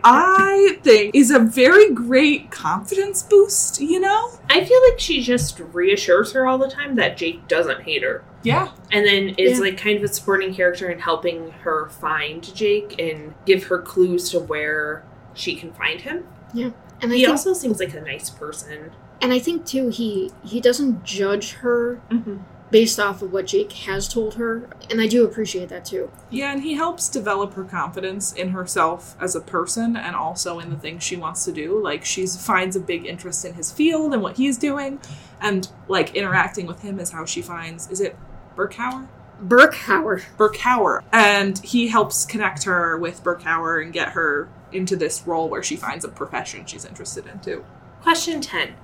I 0.04 0.78
think 0.84 1.16
is 1.16 1.32
a 1.32 1.40
very 1.40 1.94
great 1.94 2.52
confidence 2.52 3.24
boost, 3.24 3.80
you 3.82 4.00
know? 4.00 4.32
I 4.50 4.64
feel 4.66 4.80
like 4.90 5.00
she 5.00 5.22
just 5.22 5.60
reassures 5.60 6.32
her 6.34 6.46
all 6.48 6.58
the 6.58 6.70
time 6.70 6.96
that 6.96 7.18
Jake 7.18 7.48
doesn't 7.48 7.82
hate 7.84 8.04
her. 8.04 8.24
Yeah. 8.44 8.70
And 8.92 9.06
then 9.06 9.30
is 9.38 9.58
Yeah. 9.60 9.66
like 9.66 9.78
kind 9.78 9.98
of 9.98 10.04
a 10.04 10.08
supporting 10.08 10.54
character 10.54 10.90
in 10.90 11.00
helping 11.00 11.52
her 11.64 11.90
find 11.90 12.44
Jake 12.56 13.00
and 13.02 13.34
give 13.46 13.66
her 13.66 13.80
clues 13.80 14.30
to 14.32 14.40
where 14.40 15.04
she 15.34 15.56
can 15.56 15.74
find 15.74 16.02
him. 16.02 16.26
Yeah. 16.54 16.70
And 17.02 17.12
I 17.12 17.16
he 17.16 17.22
think, 17.22 17.32
also 17.32 17.54
seems 17.54 17.80
like 17.80 17.94
a 17.94 18.02
nice 18.02 18.30
person. 18.30 18.92
and 19.22 19.34
I 19.34 19.40
think 19.40 19.66
too, 19.66 19.90
he 19.90 20.32
he 20.44 20.62
doesn't 20.62 21.04
judge 21.04 21.54
her 21.54 22.00
Mm-hmm. 22.12 22.38
Based 22.76 23.00
off 23.00 23.22
of 23.22 23.32
what 23.32 23.48
Jake 23.48 23.72
has 23.72 24.06
told 24.06 24.34
her, 24.34 24.68
and 24.90 25.00
I 25.00 25.08
do 25.08 25.24
appreciate 25.24 25.70
that 25.70 25.86
too. 25.86 26.12
Yeah, 26.30 26.52
and 26.52 26.62
he 26.62 26.74
helps 26.74 27.08
develop 27.08 27.54
her 27.54 27.64
confidence 27.64 28.34
in 28.34 28.50
herself 28.50 29.16
as 29.18 29.34
a 29.34 29.40
person 29.40 29.96
and 29.96 30.14
also 30.14 30.60
in 30.60 30.70
the 30.72 30.76
things 30.76 31.02
she 31.02 31.16
wants 31.16 31.46
to 31.46 31.54
do. 31.54 31.82
Like 31.82 32.04
she 32.04 32.28
finds 32.28 32.76
a 32.76 32.82
big 32.82 33.06
interest 33.06 33.46
in 33.46 33.54
his 33.54 33.72
field 33.72 34.14
and 34.14 34.22
what 34.22 34.36
he's 34.36 34.58
doing 34.58 35.00
and 35.40 35.70
like 35.88 36.16
interacting 36.16 36.66
with 36.66 36.82
him 36.82 37.00
is 37.00 37.12
how 37.12 37.24
she 37.24 37.42
finds 37.42 37.90
is 37.90 38.02
it 38.02 38.18
Burkhauer? 38.58 39.08
Burkhauer. 39.42 40.24
Burkhauer. 40.38 41.02
And 41.14 41.58
he 41.60 41.88
helps 41.88 42.26
connect 42.26 42.66
her 42.66 42.98
with 42.98 43.24
Burkhauer 43.24 43.82
and 43.82 43.94
get 43.94 44.10
her 44.10 44.50
into 44.74 44.98
this 44.98 45.26
role 45.26 45.48
where 45.48 45.64
she 45.64 45.78
finds 45.78 46.04
a 46.04 46.10
profession 46.10 46.66
she's 46.66 46.84
interested 46.84 47.26
in 47.26 47.40
too. 47.40 47.64
Question 48.02 48.42
10. 48.42 48.76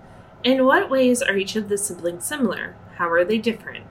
In 0.46 0.64
what 0.64 0.90
ways 0.90 1.22
are 1.22 1.36
each 1.36 1.58
of 1.58 1.68
the 1.68 1.78
siblings 1.78 2.24
similar? 2.24 2.78
How 2.98 3.10
are 3.10 3.24
they 3.26 3.38
different? 3.38 3.86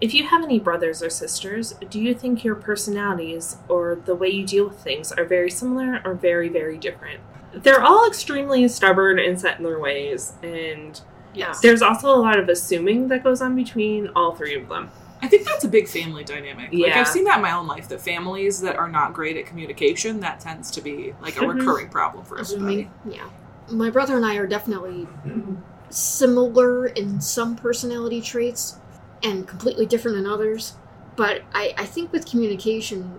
If 0.00 0.12
you 0.12 0.24
have 0.24 0.42
any 0.42 0.58
brothers 0.60 1.02
or 1.02 1.08
sisters, 1.08 1.74
do 1.88 1.98
you 2.00 2.14
think 2.14 2.44
your 2.44 2.54
personalities 2.54 3.56
or 3.68 3.94
the 4.04 4.14
way 4.14 4.28
you 4.28 4.46
deal 4.46 4.68
with 4.68 4.78
things 4.78 5.10
are 5.12 5.24
very 5.24 5.50
similar 5.50 6.02
or 6.04 6.14
very, 6.14 6.48
very 6.48 6.76
different? 6.76 7.20
They're 7.54 7.82
all 7.82 8.06
extremely 8.06 8.68
stubborn 8.68 9.18
and 9.18 9.40
set 9.40 9.56
in 9.58 9.64
their 9.64 9.78
ways, 9.78 10.34
and 10.42 11.00
Yes. 11.32 11.60
there's 11.60 11.80
also 11.80 12.08
a 12.14 12.16
lot 12.20 12.38
of 12.38 12.48
assuming 12.50 13.08
that 13.08 13.24
goes 13.24 13.40
on 13.40 13.54
between 13.56 14.10
all 14.14 14.34
three 14.34 14.54
of 14.54 14.68
them. 14.68 14.90
I 15.22 15.28
think 15.28 15.44
that's 15.46 15.64
a 15.64 15.68
big 15.68 15.88
family 15.88 16.24
dynamic. 16.24 16.72
Like 16.72 16.88
Yeah. 16.88 17.00
I've 17.00 17.08
seen 17.08 17.24
that 17.24 17.36
in 17.36 17.42
my 17.42 17.52
own 17.52 17.66
life 17.66 17.88
that 17.88 18.00
families 18.02 18.60
that 18.60 18.76
are 18.76 18.88
not 18.88 19.14
great 19.14 19.38
at 19.38 19.46
communication, 19.46 20.20
that 20.20 20.40
tends 20.40 20.70
to 20.72 20.82
be 20.82 21.14
like 21.22 21.36
a 21.36 21.40
Mhm. 21.40 21.54
recurring 21.54 21.88
problem 21.88 22.22
for 22.26 22.38
everybody. 22.38 22.82
Assuming, 22.82 22.90
yeah. 23.08 23.24
My 23.70 23.88
brother 23.88 24.14
and 24.16 24.26
I 24.26 24.36
are 24.36 24.46
definitely 24.46 25.08
similar 25.90 26.86
in 26.86 27.20
some 27.20 27.56
personality 27.56 28.20
traits 28.20 28.78
and 29.22 29.46
completely 29.46 29.86
different 29.86 30.18
in 30.18 30.26
others. 30.26 30.74
But 31.16 31.42
I, 31.54 31.74
I 31.78 31.86
think 31.86 32.12
with 32.12 32.28
communication, 32.28 33.18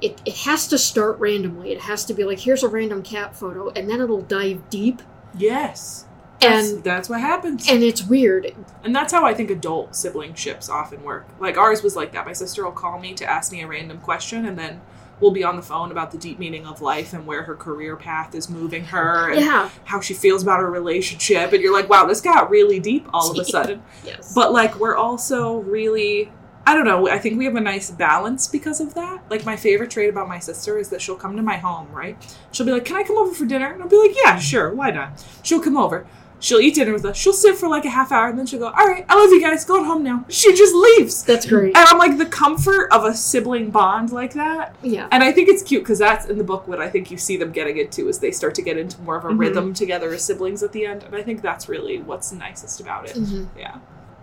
it, 0.00 0.20
it 0.26 0.34
has 0.38 0.68
to 0.68 0.78
start 0.78 1.18
randomly. 1.18 1.72
It 1.72 1.80
has 1.82 2.04
to 2.06 2.14
be 2.14 2.24
like, 2.24 2.40
here's 2.40 2.62
a 2.62 2.68
random 2.68 3.02
cat 3.02 3.34
photo, 3.34 3.70
and 3.70 3.88
then 3.88 4.00
it'll 4.00 4.22
dive 4.22 4.68
deep. 4.70 5.02
Yes. 5.36 6.04
That's, 6.40 6.70
And 6.70 6.84
that's 6.84 7.08
what 7.08 7.20
happens. 7.20 7.68
and 7.68 7.82
it's 7.82 8.04
weird. 8.04 8.54
And 8.84 8.94
that's 8.94 9.12
how 9.12 9.24
I 9.26 9.34
think 9.34 9.50
adult 9.50 9.96
sibling 9.96 10.34
ships 10.34 10.68
often 10.68 11.02
work. 11.02 11.26
Like 11.40 11.56
ours 11.56 11.82
was 11.82 11.96
like 11.96 12.12
that. 12.12 12.26
My 12.26 12.32
sister 12.32 12.62
will 12.64 12.70
call 12.70 13.00
me 13.00 13.12
to 13.14 13.24
ask 13.28 13.50
me 13.50 13.60
a 13.62 13.66
random 13.66 13.98
question, 13.98 14.46
and 14.46 14.56
then 14.56 14.80
we'll 15.20 15.30
be 15.30 15.44
on 15.44 15.56
the 15.56 15.62
phone 15.62 15.90
about 15.90 16.10
the 16.10 16.18
deep 16.18 16.38
meaning 16.38 16.66
of 16.66 16.80
life 16.80 17.12
and 17.12 17.26
where 17.26 17.42
her 17.42 17.54
career 17.54 17.96
path 17.96 18.34
is 18.34 18.48
moving 18.48 18.84
her 18.84 19.30
and 19.30 19.40
Yeah. 19.40 19.70
how 19.84 20.00
she 20.00 20.14
feels 20.14 20.42
about 20.42 20.60
her 20.60 20.70
relationship. 20.70 21.52
And 21.52 21.62
you're 21.62 21.72
like, 21.72 21.88
wow, 21.88 22.06
this 22.06 22.20
got 22.20 22.50
really 22.50 22.78
deep 22.80 23.06
all 23.12 23.30
of 23.30 23.38
a 23.38 23.44
sudden. 23.56 23.82
Yes. 24.04 24.32
But 24.34 24.52
like, 24.52 24.78
we're 24.78 24.96
also 24.96 25.58
really. 25.58 26.30
I 26.66 26.74
don't 26.74 26.84
know. 26.84 27.08
I 27.08 27.16
think 27.18 27.38
we 27.38 27.46
have 27.46 27.56
a 27.56 27.62
nice 27.62 27.90
balance 27.90 28.46
because 28.46 28.78
of 28.78 28.92
that. 28.92 29.22
Like 29.30 29.46
my 29.46 29.56
favorite 29.56 29.90
trait 29.90 30.10
about 30.10 30.28
my 30.28 30.38
sister 30.38 30.76
is 30.76 30.90
that 30.90 31.00
she'll 31.00 31.16
come 31.16 31.34
to 31.36 31.42
my 31.42 31.56
home, 31.56 31.90
right? 31.92 32.14
She'll 32.52 32.66
be 32.66 32.72
like, 32.72 32.84
"Can 32.84 32.96
I 32.96 33.04
come 33.04 33.16
over 33.16 33.32
for 33.32 33.46
dinner?" 33.46 33.72
And 33.72 33.82
I'll 33.82 33.88
be 33.88 33.96
like, 33.96 34.14
"Yeah, 34.14 34.38
sure, 34.38 34.74
why 34.74 34.90
not?" 34.90 35.24
She'll 35.42 35.60
come 35.62 35.78
over. 35.78 36.06
She'll 36.40 36.60
eat 36.60 36.74
dinner 36.76 36.92
with 36.92 37.04
us. 37.04 37.16
She'll 37.16 37.32
sit 37.32 37.56
for 37.56 37.68
like 37.68 37.84
a 37.84 37.90
half 37.90 38.12
hour, 38.12 38.28
and 38.28 38.38
then 38.38 38.46
she'll 38.46 38.60
go, 38.60 38.66
"All 38.68 38.86
right, 38.86 39.04
I 39.08 39.16
love 39.16 39.30
you 39.30 39.40
guys. 39.40 39.64
Going 39.64 39.84
home 39.84 40.02
now." 40.04 40.24
She 40.28 40.54
just 40.54 40.72
leaves, 40.74 41.24
That's 41.24 41.44
great. 41.46 41.76
and 41.76 41.86
I'm 41.88 41.98
like 41.98 42.16
the 42.16 42.26
comfort 42.26 42.92
of 42.92 43.04
a 43.04 43.12
sibling 43.14 43.70
bond 43.70 44.12
like 44.12 44.34
that. 44.34 44.76
Yeah. 44.82 45.08
And 45.10 45.24
I 45.24 45.32
think 45.32 45.48
it's 45.48 45.62
cute 45.64 45.82
because 45.82 45.98
that's 45.98 46.26
in 46.26 46.38
the 46.38 46.44
book 46.44 46.68
what 46.68 46.80
I 46.80 46.88
think 46.88 47.10
you 47.10 47.16
see 47.18 47.36
them 47.36 47.50
getting 47.50 47.76
into 47.78 48.08
is 48.08 48.20
they 48.20 48.30
start 48.30 48.54
to 48.54 48.62
get 48.62 48.76
into 48.78 49.00
more 49.02 49.16
of 49.16 49.24
a 49.24 49.28
Mhm. 49.30 49.38
rhythm 49.40 49.74
together 49.74 50.10
as 50.12 50.22
siblings 50.22 50.62
at 50.62 50.70
the 50.72 50.86
end, 50.86 51.02
and 51.02 51.14
I 51.16 51.22
think 51.22 51.42
that's 51.42 51.68
really 51.68 51.98
what's 51.98 52.32
nicest 52.32 52.80
about 52.80 53.06
it. 53.10 53.16
hmm 53.16 53.44
Yeah. 53.58 53.76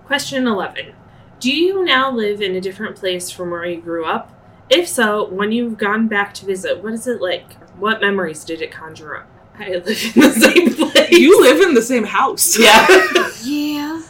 Question 0.06 0.48
11. 0.48 0.94
Do 1.42 1.52
you 1.52 1.84
now 1.84 2.10
live 2.12 2.42
in 2.42 2.56
a 2.56 2.62
different 2.62 2.96
place 2.96 3.30
from 3.30 3.52
where 3.52 3.66
you 3.66 3.82
grew 3.82 4.06
up? 4.06 4.32
If 4.70 4.88
so, 4.88 5.26
when 5.28 5.52
you've 5.52 5.78
gone 5.78 6.08
back 6.08 6.34
to 6.36 6.46
visit, 6.46 6.82
what 6.82 6.94
is 6.94 7.08
it 7.08 7.22
like? 7.22 7.58
What 7.78 8.00
memories 8.02 8.46
did 8.46 8.62
it 8.62 8.72
conjure 8.72 9.18
up? 9.18 9.28
I 9.60 9.70
live 9.70 9.88
in 9.88 10.22
the 10.22 10.32
same 10.32 10.74
place. 10.74 11.12
You 11.12 11.42
live 11.42 11.62
in 11.62 11.74
the 11.74 11.82
same 11.82 12.04
house. 12.04 12.58
Yeah. 12.60 12.88
Yeah. 13.44 14.02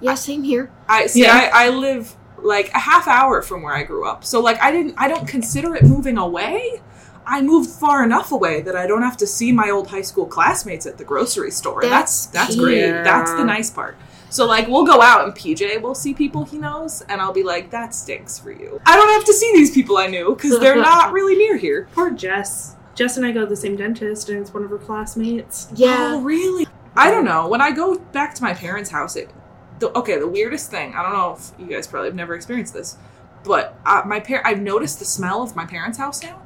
Yeah, 0.00 0.14
same 0.14 0.44
here. 0.44 0.70
I 0.88 1.06
see. 1.06 1.22
Yeah. 1.22 1.50
I, 1.52 1.66
I 1.66 1.68
live 1.70 2.14
like 2.38 2.70
a 2.72 2.78
half 2.78 3.06
hour 3.08 3.42
from 3.42 3.62
where 3.62 3.74
I 3.74 3.82
grew 3.82 4.06
up, 4.08 4.24
so 4.24 4.40
like 4.40 4.62
I 4.62 4.70
didn't. 4.70 4.94
I 4.96 5.08
don't 5.08 5.26
consider 5.26 5.74
it 5.74 5.82
moving 5.84 6.16
away. 6.16 6.80
I 7.26 7.42
moved 7.42 7.68
far 7.68 8.02
enough 8.04 8.32
away 8.32 8.62
that 8.62 8.74
I 8.76 8.86
don't 8.86 9.02
have 9.02 9.16
to 9.18 9.26
see 9.26 9.52
my 9.52 9.68
old 9.68 9.88
high 9.88 10.00
school 10.02 10.24
classmates 10.24 10.86
at 10.86 10.96
the 10.96 11.04
grocery 11.04 11.50
store. 11.50 11.82
that's 11.82 12.26
That's 12.26 12.54
that's 12.54 12.56
great. 12.56 12.90
That's 13.04 13.32
the 13.32 13.44
nice 13.44 13.68
part. 13.70 13.96
So 14.30 14.46
like 14.46 14.68
we'll 14.68 14.86
go 14.86 15.02
out 15.02 15.24
and 15.24 15.34
PJ 15.34 15.82
will 15.82 15.94
see 15.94 16.14
people 16.14 16.44
he 16.44 16.56
knows, 16.58 17.02
and 17.08 17.20
I'll 17.20 17.32
be 17.32 17.42
like, 17.42 17.70
"That 17.70 17.94
stinks 17.94 18.38
for 18.38 18.52
you." 18.52 18.80
I 18.86 18.96
don't 18.96 19.10
have 19.10 19.24
to 19.24 19.32
see 19.34 19.52
these 19.52 19.70
people 19.72 19.98
I 19.98 20.06
knew 20.06 20.34
because 20.34 20.58
they're 20.60 20.76
not 20.90 21.12
really 21.12 21.34
near 21.34 21.56
here. 21.56 21.88
Poor 21.92 22.10
Jess. 22.10 22.76
Jess 22.98 23.16
and 23.16 23.24
I 23.24 23.30
go 23.30 23.40
to 23.42 23.46
the 23.46 23.54
same 23.54 23.76
dentist, 23.76 24.28
and 24.28 24.40
it's 24.40 24.52
one 24.52 24.64
of 24.64 24.70
her 24.70 24.76
classmates. 24.78 25.68
Yeah. 25.72 25.96
Oh, 26.00 26.18
Yeah. 26.18 26.24
really? 26.26 26.66
I 26.96 27.12
don't 27.12 27.24
know. 27.24 27.46
When 27.46 27.60
I 27.60 27.70
go 27.70 27.96
back 27.96 28.34
to 28.34 28.42
my 28.42 28.52
parents' 28.54 28.90
house, 28.90 29.14
it 29.14 29.30
the, 29.78 29.96
okay. 29.96 30.18
The 30.18 30.26
weirdest 30.26 30.72
thing. 30.72 30.92
I 30.96 31.04
don't 31.04 31.12
know 31.12 31.36
if 31.38 31.52
you 31.60 31.66
guys 31.72 31.86
probably 31.86 32.08
have 32.08 32.16
never 32.16 32.34
experienced 32.34 32.74
this, 32.74 32.96
but 33.44 33.78
uh, 33.86 34.02
my 34.04 34.18
par- 34.18 34.42
I've 34.44 34.60
noticed 34.60 34.98
the 34.98 35.04
smell 35.04 35.40
of 35.44 35.54
my 35.54 35.64
parents' 35.64 35.96
house 35.96 36.20
now. 36.24 36.42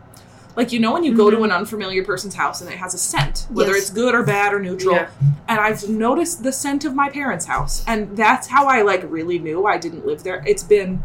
Like 0.54 0.70
you 0.70 0.78
know 0.80 0.92
when 0.92 1.02
you 1.04 1.16
go 1.16 1.30
to 1.30 1.38
Mhm. 1.38 1.44
an 1.44 1.52
unfamiliar 1.52 2.04
person's 2.04 2.34
house 2.34 2.60
and 2.60 2.70
it 2.70 2.76
has 2.76 2.92
a 2.92 2.98
scent, 2.98 3.46
whether 3.48 3.70
Yes. 3.72 3.80
it's 3.84 3.90
good 3.90 4.14
or 4.14 4.22
bad 4.22 4.52
or 4.52 4.58
neutral. 4.60 4.96
Yeah. 4.96 5.08
And 5.48 5.58
I've 5.58 5.88
noticed 5.88 6.42
the 6.42 6.52
scent 6.52 6.84
of 6.84 6.94
my 6.94 7.08
parents' 7.08 7.46
house, 7.46 7.82
and 7.86 8.14
that's 8.14 8.48
how 8.48 8.66
I 8.66 8.82
like 8.82 9.02
really 9.08 9.38
knew 9.38 9.64
I 9.64 9.78
didn't 9.78 10.04
live 10.04 10.22
there. 10.22 10.42
It's 10.46 10.62
been 10.62 11.02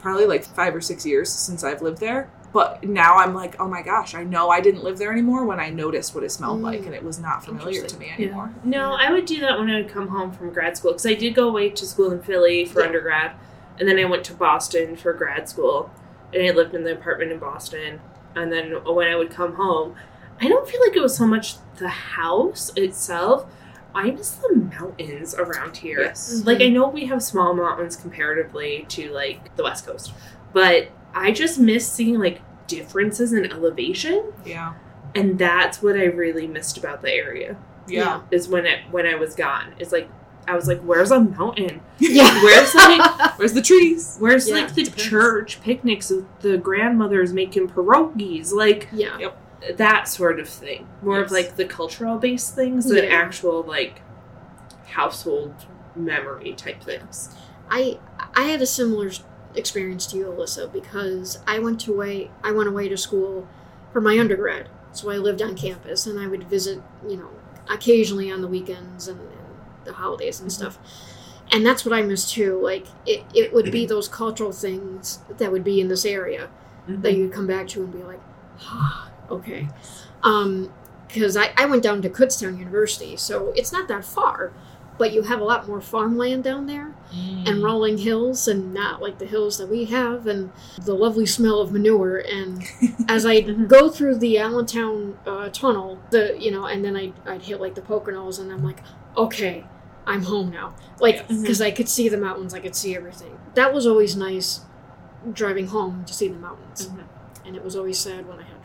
probably 0.00 0.26
like 0.26 0.44
five 0.44 0.74
or 0.74 0.80
six 0.80 1.06
years 1.06 1.32
since 1.32 1.62
I've 1.62 1.80
lived 1.82 1.98
there. 1.98 2.28
But 2.56 2.84
now 2.88 3.16
I'm 3.18 3.34
like, 3.34 3.60
oh 3.60 3.68
my 3.68 3.82
gosh, 3.82 4.14
I 4.14 4.24
know 4.24 4.48
I 4.48 4.62
didn't 4.62 4.82
live 4.82 4.96
there 4.96 5.12
anymore 5.12 5.44
when 5.44 5.60
I 5.60 5.68
noticed 5.68 6.14
what 6.14 6.24
it 6.24 6.32
smelled 6.32 6.60
Mm. 6.60 6.64
like, 6.64 6.86
and 6.86 6.94
it 6.94 7.04
was 7.04 7.18
not 7.18 7.44
familiar 7.44 7.82
to 7.86 7.98
me 7.98 8.06
Yeah. 8.06 8.14
anymore. 8.14 8.50
No, 8.64 8.94
I 8.98 9.12
would 9.12 9.26
do 9.26 9.40
that 9.40 9.58
when 9.58 9.68
I 9.68 9.76
would 9.82 9.90
come 9.90 10.08
home 10.08 10.32
from 10.32 10.54
grad 10.54 10.74
school 10.74 10.92
because 10.92 11.04
I 11.04 11.12
did 11.12 11.34
go 11.34 11.48
away 11.50 11.68
to 11.68 11.84
school 11.84 12.10
in 12.12 12.22
Philly 12.22 12.64
for 12.64 12.80
Yeah. 12.80 12.86
undergrad, 12.86 13.32
and 13.78 13.86
then 13.86 13.98
I 13.98 14.06
went 14.06 14.24
to 14.24 14.32
Boston 14.32 14.96
for 14.96 15.12
grad 15.12 15.50
school, 15.50 15.90
and 16.32 16.42
I 16.46 16.50
lived 16.52 16.74
in 16.74 16.82
the 16.84 16.92
apartment 16.92 17.30
in 17.30 17.38
Boston. 17.38 18.00
And 18.34 18.50
then 18.50 18.72
when 18.86 19.06
I 19.06 19.16
would 19.16 19.28
come 19.30 19.56
home, 19.56 19.94
I 20.40 20.48
don't 20.48 20.66
feel 20.66 20.80
like 20.80 20.96
it 20.96 21.02
was 21.02 21.14
so 21.14 21.26
much 21.26 21.56
the 21.76 21.88
house 21.90 22.72
itself. 22.74 23.44
I 23.94 24.12
miss 24.12 24.30
the 24.30 24.54
mountains 24.54 25.34
around 25.34 25.76
here. 25.76 26.00
Yes. 26.00 26.42
Like 26.46 26.62
I 26.62 26.68
know 26.68 26.88
we 26.88 27.04
have 27.04 27.22
small 27.22 27.52
mountains 27.52 27.96
comparatively 27.96 28.86
to 28.88 29.10
like 29.12 29.54
the 29.56 29.62
West 29.64 29.84
Coast, 29.86 30.14
but 30.54 30.88
I 31.14 31.32
just 31.32 31.58
miss 31.58 31.90
seeing 31.90 32.18
like 32.18 32.40
differences 32.66 33.32
in 33.32 33.50
elevation, 33.50 34.32
Yeah. 34.44 34.74
and 35.14 35.38
that's 35.38 35.82
what 35.82 35.96
I 35.96 36.04
really 36.04 36.46
missed 36.46 36.76
about 36.78 37.02
the 37.02 37.12
area 37.12 37.56
Yeah. 37.88 38.20
is 38.30 38.48
when 38.48 38.66
it 38.66 38.80
when 38.90 39.06
I 39.06 39.14
was 39.14 39.34
gone. 39.34 39.74
It's 39.78 39.92
like 39.92 40.08
I 40.48 40.54
was 40.54 40.68
like, 40.68 40.80
"Where's 40.82 41.10
a 41.10 41.18
mountain? 41.20 41.80
Yeah. 41.98 42.40
Where's 42.42 42.74
like 42.74 43.36
Where's 43.38 43.52
the 43.52 43.62
trees? 43.62 44.16
where's 44.20 44.48
Yeah, 44.48 44.54
like 44.56 44.74
the 44.74 44.84
depends. 44.84 45.02
church 45.02 45.60
picnics 45.62 46.10
with 46.10 46.26
the 46.40 46.56
grandmothers 46.58 47.32
making 47.32 47.68
pierogies, 47.70 48.52
like 48.52 48.88
yeah. 48.92 49.30
that 49.74 50.06
sort 50.08 50.38
of 50.38 50.48
thing. 50.48 50.86
More 51.02 51.18
Yes. 51.18 51.26
of 51.26 51.32
like 51.32 51.56
the 51.56 51.64
cultural 51.64 52.18
based 52.18 52.54
things 52.54 52.88
than 52.88 53.04
actual 53.06 53.62
like 53.64 54.02
household 54.90 55.54
memory 55.94 56.52
type 56.52 56.82
things. 56.82 57.34
I 57.70 57.98
I 58.34 58.42
had 58.44 58.62
a 58.62 58.66
similar 58.66 59.08
s- 59.08 59.22
experience 59.56 60.06
to 60.08 60.16
you, 60.16 60.26
Alyssa, 60.26 60.72
because 60.72 61.38
I 61.46 61.58
went 61.58 61.80
to 61.82 61.92
away 61.92 62.30
I 62.42 62.52
went 62.52 62.68
away 62.68 62.88
to 62.88 62.96
school 62.96 63.48
for 63.92 64.00
my 64.00 64.18
undergrad, 64.18 64.68
so 64.92 65.10
I 65.10 65.16
lived 65.16 65.42
on 65.42 65.56
campus 65.56 66.06
and 66.06 66.18
I 66.18 66.26
would 66.26 66.44
visit, 66.44 66.82
you 67.08 67.16
know, 67.16 67.30
occasionally 67.68 68.30
on 68.30 68.40
the 68.40 68.48
weekends 68.48 69.08
and, 69.08 69.20
and 69.20 69.30
the 69.84 69.94
holidays 69.94 70.40
and 70.40 70.52
stuff. 70.52 70.78
And 71.52 71.64
that's 71.64 71.84
what 71.84 71.94
I 71.94 72.02
miss 72.02 72.30
too. 72.30 72.60
Like 72.60 72.86
it, 73.06 73.24
it 73.34 73.52
would 73.52 73.70
be 73.70 73.86
those 73.86 74.08
cultural 74.08 74.52
things 74.52 75.20
that 75.38 75.52
would 75.52 75.64
be 75.64 75.80
in 75.80 75.88
this 75.88 76.04
area 76.04 76.50
that 76.88 77.14
you'd 77.14 77.32
come 77.32 77.46
back 77.46 77.68
to 77.68 77.82
and 77.82 77.92
be 77.92 78.02
like, 78.02 78.20
ah, 78.62 79.10
okay. 79.30 79.68
Um, 80.22 80.72
because 81.06 81.36
I, 81.36 81.52
I 81.56 81.66
went 81.66 81.82
down 81.82 82.02
to 82.02 82.10
Kutztown 82.10 82.58
University, 82.58 83.16
so 83.16 83.52
it's 83.56 83.72
not 83.72 83.88
that 83.88 84.04
far, 84.04 84.52
but 84.98 85.12
you 85.12 85.22
have 85.22 85.40
a 85.40 85.44
lot 85.44 85.66
more 85.68 85.80
farmland 85.80 86.42
down 86.44 86.66
there 86.66 86.94
Mm. 87.14 87.48
and 87.48 87.62
rolling 87.62 87.98
hills 87.98 88.48
and 88.48 88.74
not 88.74 89.00
like 89.00 89.18
the 89.18 89.26
hills 89.26 89.58
that 89.58 89.68
we 89.68 89.84
have 89.84 90.26
and 90.26 90.50
the 90.84 90.92
lovely 90.94 91.24
smell 91.26 91.60
of 91.60 91.70
manure 91.70 92.16
and 92.18 92.64
as 93.08 93.24
i 93.24 93.36
Mhm. 93.42 93.68
go 93.68 93.88
through 93.88 94.16
the 94.18 94.38
allentown 94.38 95.16
uh, 95.24 95.48
tunnel 95.50 96.00
the 96.10 96.36
you 96.38 96.50
know 96.50 96.66
and 96.66 96.84
then 96.84 96.96
I, 96.96 97.12
i'd 97.26 97.42
hit 97.42 97.60
like 97.60 97.74
the 97.76 97.80
poconos 97.82 98.40
and 98.40 98.50
i'm 98.52 98.64
like 98.64 98.80
okay 99.16 99.64
i'm 100.04 100.24
home 100.24 100.50
now 100.50 100.74
like 100.98 101.24
Yes. 101.28 101.40
because 101.42 101.60
i 101.60 101.70
could 101.70 101.88
see 101.88 102.08
the 102.08 102.18
mountains 102.18 102.52
i 102.54 102.58
could 102.60 102.74
see 102.74 102.96
everything 102.96 103.38
that 103.54 103.72
was 103.72 103.86
always 103.86 104.16
nice 104.16 104.62
driving 105.32 105.68
home 105.68 106.04
to 106.06 106.12
see 106.14 106.28
the 106.28 106.38
mountains 106.38 106.88
Mhm. 106.88 107.04
and 107.46 107.54
it 107.56 107.62
was 107.64 107.76
always 107.76 107.98
sad 107.98 108.26
when 108.28 108.38
i 108.38 108.42
had 108.42 108.48
to 108.48 108.50
drive 108.50 108.54
back 108.54 108.55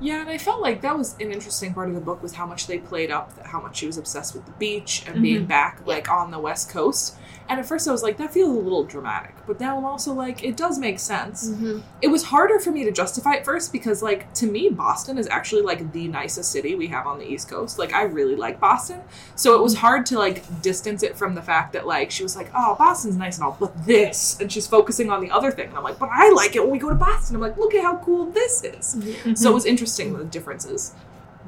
Yeah, 0.00 0.20
and 0.20 0.30
I 0.30 0.38
felt 0.38 0.60
like 0.60 0.80
that 0.80 0.96
was 0.96 1.14
an 1.20 1.30
interesting 1.30 1.74
part 1.74 1.88
of 1.88 1.94
the 1.94 2.00
book 2.00 2.22
was 2.22 2.34
how 2.34 2.46
much 2.46 2.66
they 2.66 2.78
played 2.78 3.10
up 3.10 3.32
how 3.46 3.60
much 3.60 3.76
she 3.76 3.86
was 3.86 3.98
obsessed 3.98 4.34
with 4.34 4.46
the 4.46 4.52
beach 4.52 5.04
and 5.06 5.22
being 5.22 5.40
mm-hmm. 5.40 5.46
back 5.46 5.86
like 5.86 6.10
on 6.10 6.30
the 6.30 6.38
west 6.38 6.70
coast. 6.70 7.16
And 7.50 7.58
at 7.58 7.66
first 7.66 7.88
I 7.88 7.90
was 7.90 8.04
like, 8.04 8.16
that 8.18 8.32
feels 8.32 8.48
a 8.56 8.60
little 8.60 8.84
dramatic. 8.84 9.34
But 9.44 9.58
now 9.58 9.76
I'm 9.76 9.84
also 9.84 10.14
like, 10.14 10.44
it 10.44 10.56
does 10.56 10.78
make 10.78 11.00
sense. 11.00 11.50
mm-hmm. 11.50 11.80
It 12.00 12.06
was 12.06 12.22
harder 12.22 12.60
for 12.60 12.70
me 12.70 12.84
to 12.84 12.92
justify 12.92 13.34
at 13.34 13.44
first 13.44 13.72
because 13.72 14.04
like 14.04 14.32
to 14.34 14.46
me, 14.46 14.68
Boston 14.68 15.18
is 15.18 15.26
actually 15.26 15.62
like 15.62 15.90
the 15.90 16.06
nicest 16.06 16.52
city 16.52 16.76
we 16.76 16.86
have 16.86 17.08
on 17.08 17.18
the 17.18 17.26
East 17.26 17.48
Coast. 17.48 17.76
Like 17.76 17.92
I 17.92 18.02
really 18.02 18.36
like 18.36 18.60
Boston. 18.60 19.00
So 19.34 19.56
it 19.56 19.62
was 19.64 19.74
hard 19.74 20.06
to 20.06 20.18
like 20.18 20.62
distance 20.62 21.02
it 21.02 21.16
from 21.16 21.34
the 21.34 21.42
fact 21.42 21.72
that 21.72 21.88
like 21.88 22.12
she 22.12 22.22
was 22.22 22.36
like, 22.36 22.52
Oh, 22.54 22.76
Boston's 22.76 23.16
nice 23.16 23.36
and 23.38 23.44
all, 23.44 23.56
but 23.58 23.84
this 23.84 24.38
and 24.38 24.52
she's 24.52 24.68
focusing 24.68 25.10
on 25.10 25.20
the 25.20 25.32
other 25.32 25.50
thing. 25.50 25.70
And 25.70 25.76
I'm 25.76 25.82
like, 25.82 25.98
but 25.98 26.10
I 26.12 26.30
like 26.30 26.54
it 26.54 26.62
when 26.62 26.70
we 26.70 26.78
go 26.78 26.88
to 26.88 26.94
Boston. 26.94 27.34
I'm 27.34 27.42
like, 27.42 27.58
look 27.58 27.74
at 27.74 27.82
how 27.82 27.96
cool 27.96 28.26
this 28.26 28.62
is. 28.62 28.96
So 29.34 29.50
it 29.50 29.54
was 29.54 29.66
interesting 29.66 30.16
the 30.16 30.22
differences, 30.24 30.94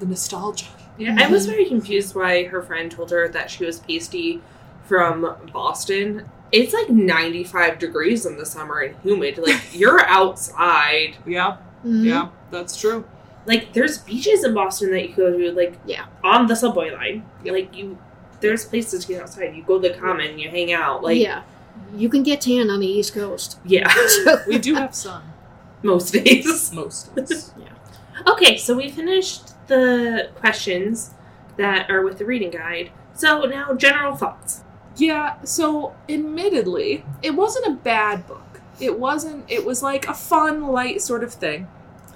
the 0.01 0.07
nostalgia. 0.07 0.67
Yeah, 0.99 1.17
I 1.17 1.29
was 1.29 1.47
very 1.47 1.67
confused 1.67 2.17
why 2.17 2.45
her 2.47 2.61
friend 2.61 2.91
told 2.91 3.13
her 3.13 3.29
that 3.29 3.53
she 3.53 3.65
was 3.65 3.79
pasty 3.79 4.43
from 4.85 5.37
Boston. 5.53 6.29
It's 6.51 6.73
like 6.75 6.91
95 6.91 7.79
degrees 7.79 8.27
in 8.27 8.37
the 8.37 8.45
summer 8.47 8.81
and 8.81 8.97
humid. 9.03 9.39
Like, 9.39 9.61
you're 9.73 10.01
outside. 10.07 11.17
Yeah, 11.27 11.57
Mhm. 11.85 12.05
yeah, 12.05 12.29
that's 12.51 12.79
true. 12.79 13.05
Like, 13.47 13.73
there's 13.73 13.99
beaches 13.99 14.45
in 14.45 14.55
Boston 14.55 14.91
that 14.93 15.09
you 15.09 15.15
go 15.17 15.37
to, 15.37 15.53
like, 15.53 15.79
Yeah. 15.87 16.05
on 16.23 16.47
the 16.47 16.55
subway 16.55 16.91
line. 16.91 17.25
Like, 17.45 17.77
you, 17.77 17.99
there's 18.41 18.65
places 18.65 19.05
to 19.05 19.13
get 19.15 19.23
outside. 19.23 19.55
You 19.57 19.63
go 19.65 19.81
to 19.81 19.89
the 19.89 19.95
common, 19.95 20.39
you 20.39 20.49
hang 20.51 20.73
out. 20.73 21.03
Like, 21.03 21.19
yeah 21.19 21.43
you 21.95 22.09
can 22.09 22.23
get 22.23 22.41
tan 22.43 22.69
on 22.71 22.81
the 22.81 22.87
east 22.87 23.13
coast 23.15 23.59
yeah, 23.65 23.91
We 24.47 24.59
do 24.59 24.75
have 24.75 24.95
sun 24.95 25.23
most 25.83 26.13
days. 26.13 26.71
most 26.75 27.15
days. 27.15 27.53
Yeah. 27.59 27.69
Okay, 28.33 28.57
so 28.59 28.75
we 28.77 28.89
finished 28.91 29.53
the 29.69 30.31
questions 30.37 31.13
that 31.57 31.91
are 31.91 32.03
with 32.03 32.19
the 32.19 32.25
reading 32.25 32.51
guide. 32.51 32.91
So 33.15 33.45
now, 33.45 33.73
general 33.75 34.17
thoughts. 34.17 34.62
Yeah, 34.97 35.43
so 35.43 35.95
admittedly, 36.09 37.05
it 37.23 37.35
wasn't 37.35 37.67
a 37.67 37.79
bad 37.79 38.27
book. 38.27 38.61
It 38.81 38.99
wasn't, 38.99 39.45
it 39.49 39.65
was 39.65 39.83
like 39.83 40.09
a 40.09 40.15
fun, 40.15 40.69
light 40.69 41.01
sort 41.01 41.25
of 41.25 41.33
thing. 41.33 41.69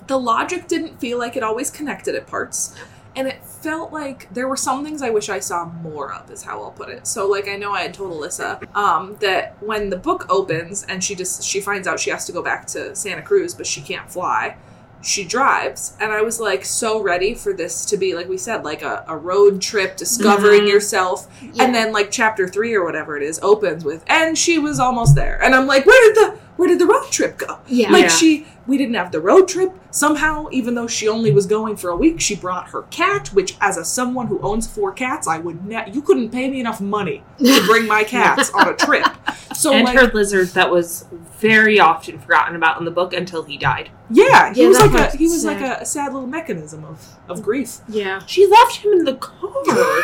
The 0.07 0.19
logic 0.19 0.69
didn't 0.69 1.01
feel 1.01 1.19
like 1.19 1.37
it 1.37 1.43
always 1.43 1.71
connected 1.71 2.15
at 2.15 2.27
parts. 2.27 2.75
And 3.15 3.27
it 3.27 3.43
felt 3.43 3.95
like 3.95 4.33
there 4.35 4.47
were 4.47 4.59
some 4.59 4.85
things 4.85 5.01
I 5.01 5.09
wish 5.09 5.31
I 5.31 5.41
saw 5.41 5.65
more 5.65 6.13
of, 6.13 6.31
is 6.31 6.43
how 6.43 6.63
I'll 6.63 6.71
put 6.71 6.91
it. 6.91 7.07
So, 7.07 7.27
like, 7.27 7.49
I 7.49 7.57
know 7.57 7.73
I 7.73 7.81
had 7.81 7.95
told 7.95 8.13
Alyssa 8.13 8.63
um, 8.77 9.17
that 9.21 9.57
when 9.63 9.89
the 9.89 9.97
book 9.97 10.27
opens 10.29 10.83
and 10.85 11.03
she 11.03 11.15
just 11.15 11.43
she 11.43 11.63
finds 11.63 11.89
out 11.89 11.99
she 11.99 12.11
has 12.11 12.27
to 12.27 12.33
go 12.33 12.43
back 12.43 12.67
to 12.69 12.95
Santa 12.95 13.23
Cruz, 13.23 13.55
but 13.55 13.67
she 13.67 13.81
can't 13.81 14.11
fly, 14.11 14.57
she 15.03 15.25
drives 15.25 15.95
and 16.01 16.11
i 16.13 16.21
was 16.23 16.41
like 16.41 16.65
so 16.65 17.01
ready 17.01 17.35
for 17.35 17.53
this 17.53 17.85
to 17.85 17.97
be 17.97 18.15
like 18.15 18.29
we 18.29 18.37
said 18.39 18.65
like 18.65 18.83
a, 18.83 19.05
a 19.09 19.17
road 19.17 19.61
trip 19.63 19.97
discovering 19.97 20.63
Mhm. 20.63 20.69
yourself 20.69 21.29
Yeah. 21.53 21.65
and 21.65 21.75
then 21.75 21.93
like 21.93 22.11
chapter 22.11 22.49
three 22.49 22.75
or 22.75 22.85
whatever 22.85 23.17
it 23.17 23.23
is 23.23 23.39
opens 23.43 23.85
with 23.85 24.03
and 24.09 24.37
she 24.37 24.59
was 24.59 24.81
almost 24.81 25.15
there 25.15 25.41
and 25.43 25.55
i'm 25.55 25.67
like 25.67 25.87
where 25.87 26.15
did 26.15 26.17
the 26.17 26.39
where 26.57 26.69
did 26.69 26.79
the 26.79 26.87
road 26.87 27.11
trip 27.11 27.39
go 27.39 27.59
yeah 27.67 27.91
like 27.91 28.05
Yeah. 28.05 28.09
she 28.09 28.47
we 28.67 28.77
didn't 28.77 28.95
have 28.95 29.13
the 29.13 29.21
road 29.21 29.47
trip 29.49 29.73
somehow 29.91 30.49
even 30.51 30.75
though 30.75 30.87
she 30.89 31.07
only 31.09 31.31
was 31.33 31.47
going 31.47 31.77
for 31.77 31.91
a 31.91 31.97
week 31.97 32.21
she 32.21 32.35
brought 32.35 32.71
her 32.71 32.83
cat 32.85 33.29
which 33.29 33.57
as 33.61 33.77
a 33.77 33.85
someone 33.85 34.27
who 34.27 34.41
owns 34.41 34.67
four 34.67 34.93
cats 34.93 35.27
i 35.29 35.39
would 35.39 35.65
ne- 35.65 35.91
you 35.93 36.03
couldn't 36.03 36.31
pay 36.31 36.49
me 36.51 36.61
enough 36.61 36.81
money 36.81 37.23
to 37.39 37.67
bring 37.67 37.87
my 37.87 38.03
cats 38.05 38.51
on 38.55 38.69
a 38.69 38.75
trip 38.75 39.07
so 39.55 39.73
and 39.73 39.85
like 39.85 39.97
her 39.99 40.07
lizard 40.13 40.49
that 40.49 40.71
was 40.71 41.07
very 41.39 41.79
often 41.79 42.19
forgotten 42.19 42.57
about 42.57 42.79
in 42.79 42.85
the 42.85 42.91
book 42.91 43.13
until 43.13 43.43
he 43.43 43.57
died. 43.59 43.91
yeah 44.11 44.53
he 44.55 44.63
Yeah, 44.63 44.69
was 44.69 44.79
that 44.79 44.93
like 44.93 45.15
a 45.15 45.17
he 45.17 45.25
was 45.25 45.43
sad. 45.43 45.61
like 45.61 45.81
a, 45.83 45.85
sad 45.85 46.13
little 46.15 46.27
mechanism 46.29 46.85
of 46.85 47.07
of 47.29 47.43
grief 47.43 47.79
yeah 47.89 48.21
She 48.27 48.47
left 48.47 48.77
him 48.77 48.93
in 48.93 49.05
the 49.05 49.15
car. 49.17 49.53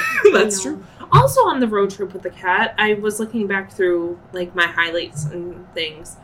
that's 0.33 0.63
true 0.63 0.85
also 1.11 1.41
on 1.43 1.61
the 1.61 1.69
road 1.69 1.91
trip 1.91 2.13
with 2.15 2.23
the 2.23 2.31
cat, 2.31 2.75
I 2.79 2.95
was 2.95 3.21
looking 3.21 3.47
back 3.47 3.71
through 3.71 4.19
like 4.33 4.55
my 4.55 4.67
highlights 4.67 5.25
and 5.27 5.71
things. 5.75 6.17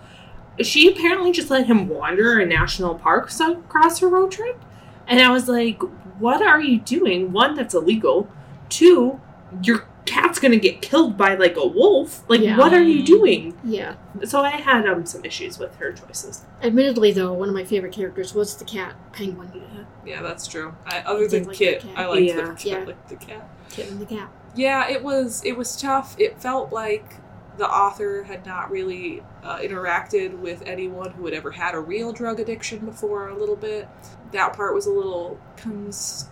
She 0.62 0.90
apparently 0.90 1.32
just 1.32 1.50
let 1.50 1.66
him 1.66 1.88
wander 1.88 2.40
in 2.40 2.48
national 2.48 2.96
parks 2.96 3.38
across 3.40 3.98
her 4.00 4.08
road 4.08 4.32
trip. 4.32 4.60
And 5.06 5.20
I 5.20 5.30
was 5.30 5.48
like, 5.48 5.80
what 6.18 6.42
are 6.42 6.60
you 6.60 6.78
doing? 6.80 7.32
One, 7.32 7.54
that's 7.54 7.74
illegal. 7.74 8.28
Two, 8.68 9.20
your 9.62 9.86
cat's 10.04 10.38
gonna 10.38 10.56
get 10.56 10.80
killed 10.82 11.16
by 11.18 11.34
like 11.34 11.56
a 11.56 11.66
wolf. 11.66 12.22
Like, 12.28 12.40
Yeah. 12.40 12.56
what 12.56 12.72
are 12.74 12.82
you 12.82 13.02
doing? 13.02 13.54
yeah 13.62 13.94
So 14.24 14.40
I 14.40 14.50
had 14.50 14.86
um 14.86 15.04
some 15.06 15.24
issues 15.24 15.58
with 15.58 15.76
her 15.76 15.92
choices. 15.92 16.44
Admittedly, 16.62 17.12
though, 17.12 17.32
one 17.34 17.48
of 17.48 17.54
my 17.54 17.64
favorite 17.64 17.92
characters 17.92 18.34
was 18.34 18.56
the 18.56 18.64
cat, 18.64 18.94
Penguin. 19.12 19.50
Yeah, 19.54 19.84
yeah 20.06 20.22
that's 20.22 20.46
true. 20.46 20.74
I, 20.86 21.00
other 21.00 21.28
did 21.28 21.42
than 21.42 21.48
like 21.48 21.56
Kit. 21.56 21.84
I 21.94 22.06
liked 22.06 22.22
Yeah. 22.26 22.36
the, 22.54 22.68
Yeah. 22.68 22.76
I 22.78 22.84
liked 22.84 23.08
the 23.08 23.16
cat. 23.16 23.48
Kit 23.70 23.90
and 23.90 24.00
the 24.00 24.06
cat. 24.06 24.28
Yeah, 24.56 24.88
it 24.88 25.02
was 25.04 25.42
it 25.44 25.56
was 25.56 25.76
tough. 25.80 26.16
It 26.18 26.40
felt 26.40 26.72
like 26.72 27.14
the 27.58 27.68
author 27.68 28.22
had 28.22 28.46
not 28.46 28.70
really 28.70 29.22
uh, 29.42 29.58
interacted 29.58 30.38
with 30.38 30.62
anyone 30.62 31.10
who 31.10 31.24
had 31.26 31.34
ever 31.34 31.50
had 31.50 31.74
a 31.74 31.80
real 31.80 32.12
drug 32.12 32.40
addiction 32.40 32.86
before. 32.86 33.28
A 33.28 33.36
little 33.36 33.56
bit. 33.56 33.88
That 34.32 34.54
part 34.54 34.74
was 34.74 34.86
a 34.86 34.92
little 34.92 35.38
cons. 35.56 36.28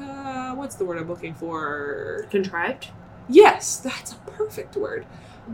Uh, 0.00 0.54
what's 0.54 0.74
the 0.74 0.84
word 0.84 0.98
I'm 0.98 1.08
looking 1.08 1.34
for? 1.34 2.26
Contrived. 2.30 2.88
Yes, 3.28 3.76
that's 3.76 4.12
a 4.12 4.16
perfect 4.26 4.76
word. 4.76 5.06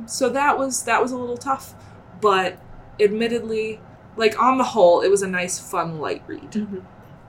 So 0.07 0.29
that 0.31 0.59
was 0.59 0.85
that 0.85 1.03
was 1.03 1.13
a 1.13 1.17
little 1.17 1.37
tough, 1.37 1.75
but 2.21 2.59
admittedly, 2.99 3.81
like 4.17 4.41
on 4.41 4.59
the 4.59 4.65
whole, 4.65 5.01
it 5.01 5.09
was 5.09 5.23
a 5.23 5.29
nice, 5.29 5.59
fun, 5.59 5.99
light 5.99 6.23
read. 6.27 6.67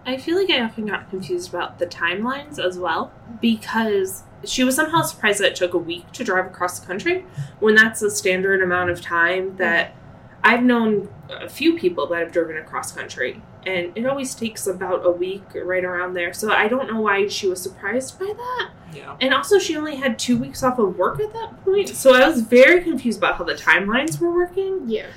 I 0.06 0.18
feel 0.18 0.38
like 0.38 0.50
I 0.50 0.62
often 0.62 0.86
got 0.86 1.10
confused 1.10 1.50
about 1.50 1.80
the 1.80 1.86
timelines 1.86 2.64
as 2.64 2.78
well 2.78 3.12
because 3.40 4.24
she 4.44 4.64
was 4.64 4.76
somehow 4.76 5.02
surprised 5.02 5.40
that 5.40 5.50
it 5.50 5.56
took 5.56 5.74
a 5.74 5.78
week 5.78 6.12
to 6.14 6.24
drive 6.24 6.46
across 6.46 6.80
the 6.80 6.88
country 6.88 7.26
when 7.60 7.76
that's 7.76 8.00
the 8.00 8.12
standard 8.12 8.62
amount 8.62 8.90
of 8.90 9.02
time 9.02 9.56
that 9.58 9.96
I've 10.44 10.64
known 10.64 11.10
a 11.30 11.50
few 11.50 11.78
people 11.78 12.08
that 12.08 12.20
have 12.20 12.32
driven 12.32 12.58
across 12.58 12.92
country 12.92 13.42
and 13.66 13.96
it 13.96 14.06
always 14.06 14.34
takes 14.34 14.66
about 14.66 15.06
a 15.06 15.12
week 15.12 15.44
right 15.54 15.84
around 15.84 16.14
there. 16.14 16.34
So 16.34 16.52
I 16.52 16.68
don't 16.68 16.92
know 16.92 17.02
why 17.02 17.28
she 17.28 17.48
was 17.48 17.62
surprised 17.62 18.20
by 18.20 18.26
that. 18.26 18.72
Yeah. 18.94 19.16
And 19.22 19.34
also 19.34 19.60
she 19.60 19.78
only 19.78 19.98
had 19.98 20.18
2 20.18 20.38
weeks 20.38 20.64
off 20.64 20.80
of 20.80 20.98
work 20.98 21.20
at 21.20 21.32
that 21.34 21.64
point. 21.64 21.90
So 21.90 22.14
I 22.14 22.28
was 22.28 22.42
very 22.42 22.82
confused 22.84 23.20
about 23.20 23.36
how 23.36 23.44
the 23.44 23.54
timelines 23.54 24.20
were 24.20 24.34
working. 24.34 24.90
Yeah. 24.90 25.08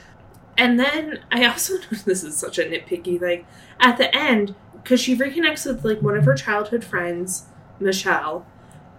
And 0.57 0.79
then 0.79 1.25
I 1.33 1.47
also 1.47 1.79
this 2.05 2.23
is 2.23 2.37
such 2.37 2.59
a 2.59 2.65
nitpicky 2.65 3.19
thing 3.19 3.47
at 3.81 3.97
the 3.97 4.15
end 4.15 4.55
because 4.75 5.01
she 5.01 5.17
reconnects 5.17 5.65
with 5.67 5.85
like 5.85 6.03
one 6.03 6.17
of 6.17 6.27
her 6.27 6.35
childhood 6.35 6.85
friends, 6.85 7.47
Michelle, 7.81 8.47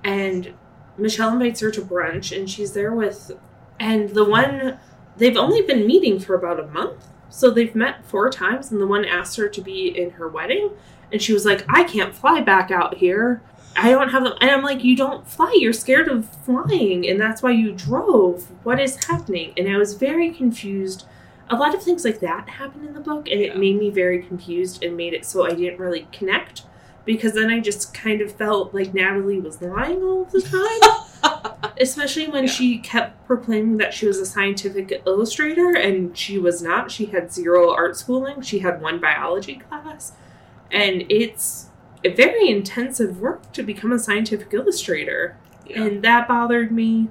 and 0.06 0.54
Michelle 0.98 1.34
invites 1.34 1.60
her 1.60 1.72
to 1.72 1.82
brunch, 1.82 2.36
and 2.36 2.50
she's 2.50 2.72
there 2.72 2.94
with, 2.94 3.32
and 3.80 4.10
the 4.12 4.24
one 4.24 4.78
they've 5.18 5.36
only 5.36 5.62
been 5.62 5.86
meeting 5.86 6.20
for 6.20 6.36
about 6.36 6.60
a 6.60 6.68
month, 6.68 7.08
so 7.30 7.50
they've 7.50 7.76
met 7.76 8.06
four 8.06 8.30
times, 8.30 8.72
and 8.72 8.80
the 8.80 8.88
one 8.88 9.04
asked 9.04 9.36
her 9.36 9.50
to 9.50 9.62
be 9.62 9.88
in 9.88 10.12
her 10.12 10.30
wedding, 10.30 10.70
and 11.12 11.22
she 11.22 11.34
was 11.34 11.46
like, 11.46 11.66
"I 11.68 11.84
can't 11.84 12.16
fly 12.16 12.40
back 12.40 12.72
out 12.72 12.96
here." 12.98 13.42
I 13.78 13.92
don't 13.92 14.08
have 14.08 14.24
them. 14.24 14.38
And 14.40 14.50
I'm 14.50 14.64
like, 14.64 14.86
you 14.86 14.96
don't 14.96 15.28
fly. 15.28 15.54
You're 15.60 15.74
scared 15.74 16.08
of 16.08 16.30
flying. 16.46 17.06
And 17.10 17.20
that's 17.20 17.44
why 17.44 17.52
you 17.52 17.74
drove. 17.74 18.50
What 18.64 18.80
is 18.80 19.04
happening? 19.04 19.52
And 19.58 19.68
I 19.68 19.76
was 19.78 19.96
very 19.96 20.32
confused 20.32 21.06
a 21.50 21.56
lot 21.56 21.76
of 21.76 21.84
things 21.84 22.04
like 22.06 22.20
that 22.22 22.50
happen 22.50 22.86
in 22.88 22.94
the 22.94 23.00
book 23.00 23.28
and 23.30 23.40
Yeah. 23.40 23.48
it 23.48 23.58
made 23.58 23.78
me 23.78 23.90
very 23.90 24.22
confused 24.24 24.84
and 24.84 24.96
made 24.98 25.14
it 25.14 25.26
so 25.26 25.46
I 25.46 25.50
didn't 25.52 25.80
really 25.80 26.08
connect 26.12 26.64
because 27.06 27.34
then 27.34 27.50
I 27.50 27.60
just 27.60 27.94
kind 27.94 28.22
of 28.22 28.32
felt 28.32 28.74
like 28.74 28.94
Natalie 28.94 29.40
was 29.40 29.62
lying 29.62 30.02
all 30.04 30.26
the 30.26 30.42
time. 31.24 31.72
Especially 31.80 32.28
when 32.28 32.46
Yeah. 32.46 32.50
she 32.52 32.78
kept 32.80 33.26
proclaiming 33.28 33.78
that 33.78 33.94
she 33.94 34.08
was 34.08 34.18
a 34.20 34.26
scientific 34.26 35.02
illustrator 35.06 35.76
and 35.76 36.18
she 36.18 36.38
was 36.38 36.62
not. 36.62 36.90
She 36.92 37.08
had 37.08 37.32
zero 37.34 37.74
art 37.74 37.98
schooling. 37.98 38.42
She 38.42 38.60
had 38.60 38.82
one 38.82 39.00
biology 39.00 39.56
class. 39.56 40.14
And 40.72 41.04
it's 41.10 41.68
a 42.04 42.10
very 42.14 42.50
intensive 42.50 43.20
work 43.20 43.52
to 43.54 43.64
become 43.64 43.92
a 43.92 44.00
scientific 44.00 44.54
illustrator, 44.54 45.38
Yeah. 45.68 45.84
and 45.84 46.04
that 46.04 46.28
bothered 46.28 46.72
me. 46.72 47.10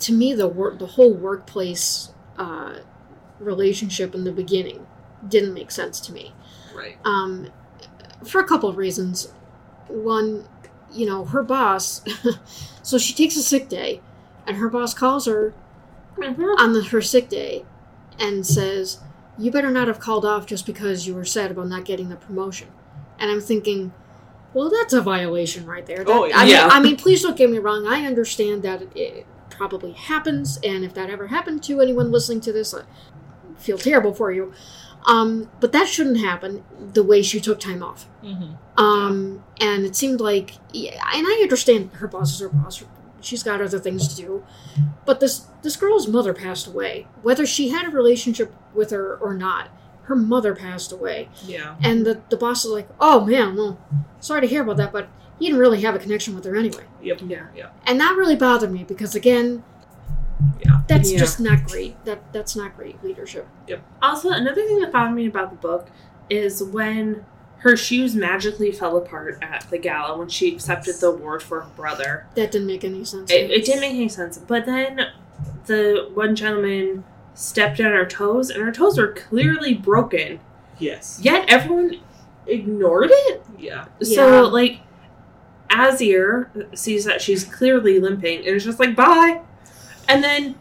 to 0.00 0.12
me 0.12 0.32
the 0.32 0.48
work 0.48 0.78
the 0.78 0.86
whole 0.86 1.12
workplace 1.12 2.12
uh, 2.38 2.76
relationship 3.38 4.14
in 4.14 4.24
the 4.24 4.32
beginning 4.32 4.86
didn't 5.28 5.52
make 5.52 5.70
sense 5.70 6.00
to 6.00 6.12
me 6.12 6.32
right. 6.74 6.96
um, 7.04 7.50
for 8.24 8.40
a 8.40 8.46
couple 8.46 8.68
of 8.68 8.76
reasons. 8.76 9.32
One 9.88 10.46
you 10.92 11.06
know 11.06 11.24
her 11.24 11.42
boss 11.42 12.02
so 12.82 12.98
she 12.98 13.12
takes 13.12 13.36
a 13.36 13.42
sick 13.42 13.68
day 13.68 14.00
and 14.46 14.56
her 14.56 14.68
boss 14.68 14.94
calls 14.94 15.26
her 15.26 15.52
mm-hmm. 16.16 16.42
on 16.58 16.72
the, 16.72 16.82
her 16.84 17.02
sick 17.02 17.28
day 17.28 17.64
and 18.18 18.46
says 18.46 18.98
you 19.38 19.50
better 19.50 19.70
not 19.70 19.88
have 19.88 20.00
called 20.00 20.24
off 20.24 20.46
just 20.46 20.66
because 20.66 21.06
you 21.06 21.14
were 21.14 21.24
sad 21.24 21.50
about 21.50 21.68
not 21.68 21.84
getting 21.84 22.08
the 22.08 22.16
promotion. 22.16 22.68
And 23.18 23.30
i'm 23.30 23.40
thinking 23.40 23.92
well 24.54 24.70
that's 24.70 24.92
a 24.92 25.02
violation 25.02 25.66
right 25.66 25.84
there. 25.86 25.98
That- 25.98 26.08
Oh, 26.08 26.24
I, 26.24 26.44
yeah. 26.44 26.62
mean, 26.62 26.70
I 26.70 26.80
mean 26.80 26.96
please 26.96 27.22
don't 27.22 27.36
get 27.36 27.50
me 27.50 27.58
wrong. 27.58 27.86
I 27.86 28.06
understand 28.06 28.62
that 28.62 28.82
it, 28.82 28.96
it 28.96 29.26
probably 29.50 29.92
happens 29.92 30.58
and 30.62 30.84
if 30.84 30.94
that 30.94 31.10
ever 31.10 31.26
happened 31.26 31.62
to 31.64 31.80
anyone 31.80 32.12
listening 32.12 32.40
to 32.40 32.52
this 32.52 32.72
i 32.72 32.82
feel 33.58 33.76
terrible 33.76 34.14
for 34.14 34.30
you 34.30 34.52
um, 35.06 35.48
but 35.60 35.72
that 35.72 35.86
shouldn't 35.88 36.18
happen 36.18 36.64
the 36.92 37.02
way 37.02 37.22
she 37.22 37.40
took 37.40 37.60
time 37.60 37.82
off 37.82 38.06
Mm-hmm. 38.22 38.82
um, 38.84 39.44
and 39.60 39.84
it 39.84 39.94
seemed 39.96 40.20
like, 40.20 40.52
yeah, 40.72 41.00
and 41.14 41.26
I 41.26 41.38
understand 41.42 41.90
her 41.94 42.08
boss 42.08 42.34
is 42.34 42.40
her 42.40 42.48
boss. 42.48 42.82
She's 43.20 43.42
got 43.42 43.60
other 43.60 43.78
things 43.80 44.08
to 44.08 44.16
do, 44.16 44.44
but 45.04 45.18
this 45.20 45.46
this 45.62 45.76
girl's 45.76 46.06
mother 46.06 46.32
passed 46.34 46.66
away. 46.68 47.06
Whether 47.22 47.46
she 47.46 47.70
had 47.70 47.86
a 47.86 47.90
relationship 47.90 48.52
with 48.74 48.90
her 48.90 49.16
or 49.16 49.34
not, 49.34 49.68
her 50.04 50.14
mother 50.16 50.54
passed 50.54 50.92
away, 50.92 51.28
Yeah. 51.44 51.74
and 51.82 52.06
the 52.06 52.20
the 52.28 52.36
boss 52.36 52.64
is 52.64 52.70
like, 52.70 52.88
"Oh 53.00 53.24
man, 53.24 53.56
well, 53.56 53.78
sorry 54.20 54.42
to 54.42 54.46
hear 54.46 54.62
about 54.62 54.76
that, 54.76 54.92
but 54.92 55.08
he 55.38 55.46
didn't 55.46 55.58
really 55.60 55.80
have 55.80 55.94
a 55.96 55.98
connection 55.98 56.34
with 56.36 56.44
her 56.44 56.54
anyway." 56.54 56.84
Yep. 57.02 57.22
Yeah. 57.26 57.46
Yeah. 57.56 57.70
And 57.86 57.98
that 58.00 58.16
really 58.16 58.36
bothered 58.36 58.70
me 58.72 58.84
because 58.84 59.14
again, 59.16 59.64
Yeah. 60.64 60.80
that's 60.88 61.10
Yeah. 61.12 61.18
just 61.18 61.40
not 61.40 61.64
great. 61.66 62.02
That 62.04 62.32
that's 62.32 62.54
not 62.56 62.76
great 62.76 63.02
leadership. 63.04 63.46
Yep 63.66 63.82
also, 64.02 64.30
another 64.30 64.62
thing 64.64 64.78
that 64.80 64.92
bothered 64.92 65.14
me 65.14 65.26
about 65.26 65.50
the 65.50 65.56
book 65.56 65.88
is 66.30 66.62
when 66.62 67.24
her 67.58 67.76
shoes 67.76 68.14
magically 68.14 68.70
fell 68.70 68.96
apart 68.96 69.36
at 69.42 69.66
the 69.70 69.78
gala 69.78 70.16
when 70.16 70.28
she 70.28 70.54
accepted 70.54 70.94
the 71.00 71.08
award 71.08 71.42
for 71.42 71.62
her 71.62 71.70
brother. 71.74 72.26
That 72.36 72.52
didn't 72.52 72.68
make 72.68 72.84
any 72.84 73.04
sense. 73.04 73.30
It, 73.32 73.50
it 73.50 73.64
didn't 73.64 73.80
make 73.80 73.94
any 73.94 74.08
sense. 74.08 74.38
But 74.38 74.64
then 74.64 75.06
the 75.66 76.08
one 76.14 76.36
gentleman 76.36 77.02
stepped 77.34 77.80
on 77.80 77.86
her 77.86 78.06
toes, 78.06 78.50
and 78.50 78.62
her 78.62 78.70
toes 78.70 78.96
were 78.98 79.12
clearly 79.12 79.74
broken. 79.74 80.38
Yes. 80.78 81.18
Yet 81.20 81.46
everyone 81.48 81.96
ignored 82.46 83.10
it. 83.12 83.42
Yeah. 83.58 83.86
So, 84.02 84.42
Yeah. 84.44 84.48
like, 84.50 84.78
Azir 85.70 86.48
sees 86.78 87.04
that 87.04 87.20
she's 87.20 87.44
clearly 87.44 87.98
limping 88.00 88.38
and 88.38 88.48
is 88.48 88.64
just 88.64 88.78
like, 88.78 88.94
bye. 88.96 89.40
And 90.08 90.24
then 90.24 90.56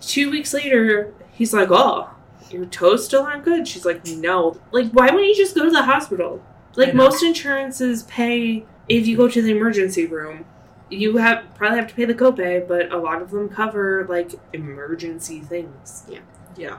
two 0.00 0.30
weeks 0.30 0.52
later, 0.52 1.14
he's 1.32 1.54
like, 1.54 1.68
oh, 1.70 2.10
your 2.50 2.66
toes 2.66 3.04
still 3.04 3.22
aren't 3.22 3.44
good. 3.44 3.66
She's 3.66 3.84
like, 3.86 4.04
no. 4.06 4.60
Like, 4.72 4.90
why 4.90 5.06
wouldn't 5.10 5.28
you 5.28 5.36
just 5.36 5.54
go 5.54 5.64
to 5.64 5.70
the 5.70 5.84
hospital? 5.84 6.42
Like, 6.76 6.94
most 6.94 7.22
insurances 7.22 8.02
pay 8.04 8.64
if 8.88 9.06
you 9.06 9.16
go 9.16 9.28
to 9.28 9.40
the 9.40 9.50
emergency 9.50 10.06
room. 10.06 10.44
You 10.90 11.16
have 11.16 11.44
probably 11.54 11.78
have 11.78 11.88
to 11.88 11.94
pay 11.94 12.04
the 12.04 12.14
copay, 12.14 12.66
but 12.68 12.92
a 12.92 12.98
lot 12.98 13.22
of 13.22 13.30
them 13.30 13.48
cover 13.48 14.04
like 14.10 14.32
emergency 14.52 15.40
things 15.40 16.04
Yeah. 16.08 16.18
Yeah. 16.56 16.78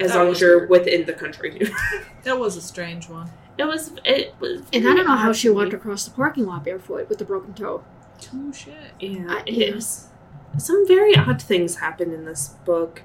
As 0.00 0.10
That 0.12 0.18
long 0.18 0.28
as 0.32 0.40
you're 0.40 0.58
weird. 0.66 0.70
within 0.70 1.06
the 1.06 1.12
country. 1.12 1.70
That 2.24 2.40
was 2.40 2.56
a 2.56 2.60
strange 2.60 3.08
one. 3.08 3.30
it 3.58 3.64
was 3.64 3.92
it 4.04 4.34
was 4.40 4.62
And 4.72 4.88
I 4.88 4.94
don't 4.96 5.06
know 5.06 5.14
how 5.14 5.32
she 5.32 5.50
walked 5.50 5.72
across 5.74 6.04
the 6.04 6.10
parking 6.10 6.46
lot 6.46 6.64
barefoot 6.64 7.08
with 7.08 7.20
a 7.20 7.24
broken 7.24 7.54
toe. 7.54 7.84
Touche. 8.20 8.66
Yeah, 8.98 9.26
I- 9.28 9.42
it 9.46 9.52
yeah. 9.54 9.74
was 9.74 10.08
some 10.58 10.86
very 10.86 11.14
odd 11.16 11.40
things 11.42 11.76
happened 11.76 12.12
in 12.12 12.24
this 12.24 12.48
book. 12.64 13.02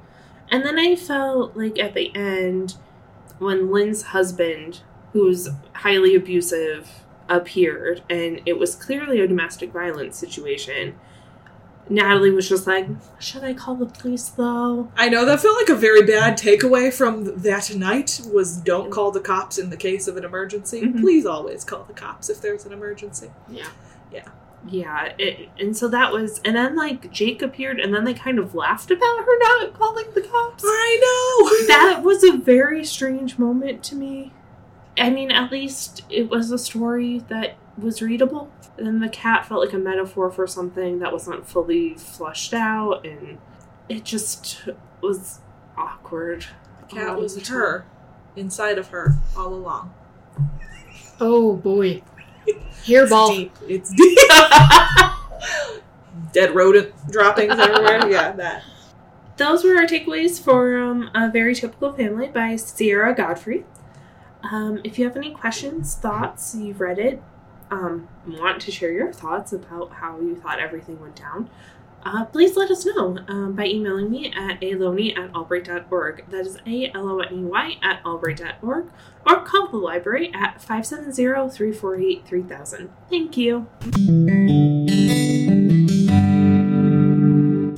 And 0.52 0.64
then 0.66 0.80
I 0.80 0.96
felt 0.96 1.56
like 1.56 1.78
at 1.80 1.94
the 1.94 2.16
end, 2.16 2.76
when 3.38 3.72
Lynn's 3.72 4.02
husband, 4.04 4.82
who's 5.14 5.48
highly 5.74 6.16
abusive, 6.16 6.90
appeared, 7.28 8.02
and 8.10 8.42
it 8.46 8.58
was 8.58 8.76
clearly 8.76 9.20
a 9.22 9.28
domestic 9.28 9.72
violence 9.72 10.18
situation, 10.18 10.96
Natalie 11.92 12.30
was 12.32 12.48
just 12.48 12.68
like, 12.68 12.88
Should 13.20 13.44
I 13.44 13.54
call 13.54 13.76
the 13.76 13.86
police 13.88 14.30
though? 14.30 14.92
I 14.96 15.10
know 15.10 15.26
that 15.26 15.40
felt 15.40 15.58
like 15.58 15.70
a 15.70 15.76
very 15.76 16.04
bad 16.04 16.38
takeaway 16.38 16.94
from 16.94 17.42
that 17.42 17.74
night 17.76 18.22
was 18.32 18.58
don't 18.58 18.92
call 18.92 19.12
the 19.12 19.20
cops 19.20 19.58
in 19.58 19.70
the 19.72 19.78
case 19.78 20.08
of 20.08 20.16
an 20.16 20.24
emergency. 20.24 20.82
Mhm. 20.82 21.02
Please 21.02 21.26
always 21.26 21.64
call 21.64 21.84
the 21.86 21.94
cops 21.94 22.30
if 22.30 22.42
there's 22.42 22.66
an 22.66 22.74
emergency. 22.74 23.32
Yeah. 23.48 23.68
Yeah, 24.12 24.26
it, 25.18 25.50
and 25.60 25.76
so 25.76 25.88
that 25.88 26.12
was, 26.12 26.40
and 26.44 26.56
then 26.56 26.76
like 26.76 27.12
Jake 27.12 27.42
appeared, 27.42 27.80
and 27.80 27.94
then 27.94 28.04
they 28.04 28.14
kind 28.14 28.40
of 28.40 28.54
laughed 28.54 28.92
about 28.92 29.20
her 29.20 29.40
not 29.40 29.74
calling 29.74 30.06
the 30.14 30.22
cops. 30.22 30.64
I 30.66 31.00
know. 31.02 31.68
that 31.68 32.04
was 32.04 32.24
a 32.24 32.38
very 32.38 32.84
strange 32.84 33.38
moment 33.38 33.84
to 33.86 33.96
me. 33.96 34.34
I 34.98 35.10
mean, 35.10 35.32
at 35.32 35.52
least 35.52 36.04
it 36.10 36.30
was 36.30 36.52
a 36.52 36.58
story 36.58 37.20
that 37.30 37.56
was 37.78 38.02
readable. 38.02 38.52
And 38.78 39.02
the 39.02 39.10
cat 39.10 39.46
felt 39.46 39.64
like 39.64 39.74
a 39.74 39.78
metaphor 39.78 40.32
for 40.32 40.48
something 40.48 41.00
that 41.00 41.12
wasn't 41.12 41.48
fully 41.48 41.96
flushed 41.96 42.54
out, 42.54 43.06
and 43.06 43.40
it 43.90 44.06
just 44.06 44.70
was 45.02 45.40
awkward. 45.78 46.46
the 46.82 46.96
cat 46.96 47.20
was 47.20 47.48
her 47.48 47.86
inside 48.36 48.78
of 48.78 48.88
her 48.88 49.16
all 49.36 49.54
along. 49.54 49.94
Oh 51.20 51.56
boy. 51.56 52.02
It's 52.46 52.88
Hairball. 52.88 53.36
deep. 53.36 53.52
It's 53.68 53.94
deep. 53.94 54.18
Dead 56.34 56.54
rodent 56.54 56.94
droppings 57.12 57.58
everywhere. 57.58 58.08
Yeah, 58.10 58.32
that. 58.34 58.64
Those 59.38 59.64
were 59.64 59.76
our 59.78 59.86
takeaways 59.86 60.42
for 60.42 60.78
um, 60.82 61.10
A 61.16 61.32
Very 61.32 61.56
Typical 61.56 61.94
Family 61.94 62.28
by 62.28 62.58
Sierra 62.58 63.16
Godfrey. 63.16 63.64
Um, 64.44 64.82
if 64.84 65.00
you 65.00 65.06
have 65.06 65.16
any 65.16 65.32
questions, 65.32 65.96
thoughts, 65.96 66.54
you've 66.56 66.82
read 66.82 67.00
it, 67.00 67.22
um, 67.72 68.10
want 68.28 68.62
to 68.64 68.72
share 68.72 68.92
your 68.92 69.14
thoughts 69.14 69.54
about 69.54 69.94
how 69.94 70.20
you 70.20 70.36
thought 70.36 70.60
everything 70.60 71.00
went 71.00 71.16
down, 71.16 71.50
uh, 72.04 72.26
please 72.26 72.56
let 72.56 72.72
us 72.72 72.86
know 72.86 73.18
um, 73.28 73.54
by 73.54 73.66
emailing 73.66 74.10
me 74.10 74.32
at 74.32 74.62
aloney 74.62 75.18
at 75.18 75.34
albright.org. 75.36 76.26
That 76.30 76.46
is 76.46 76.58
A 76.66 76.92
L 76.94 77.10
O 77.10 77.20
N 77.20 77.34
E 77.34 77.44
Y 77.44 77.78
at 77.82 78.02
albright.org, 78.06 78.90
or 79.26 79.42
call 79.42 79.68
the 79.68 79.78
library 79.78 80.32
at 80.34 80.62
570 80.62 81.56
348 81.56 82.26
3000. 82.26 82.90
Thank 83.10 83.38
you. 83.38 83.68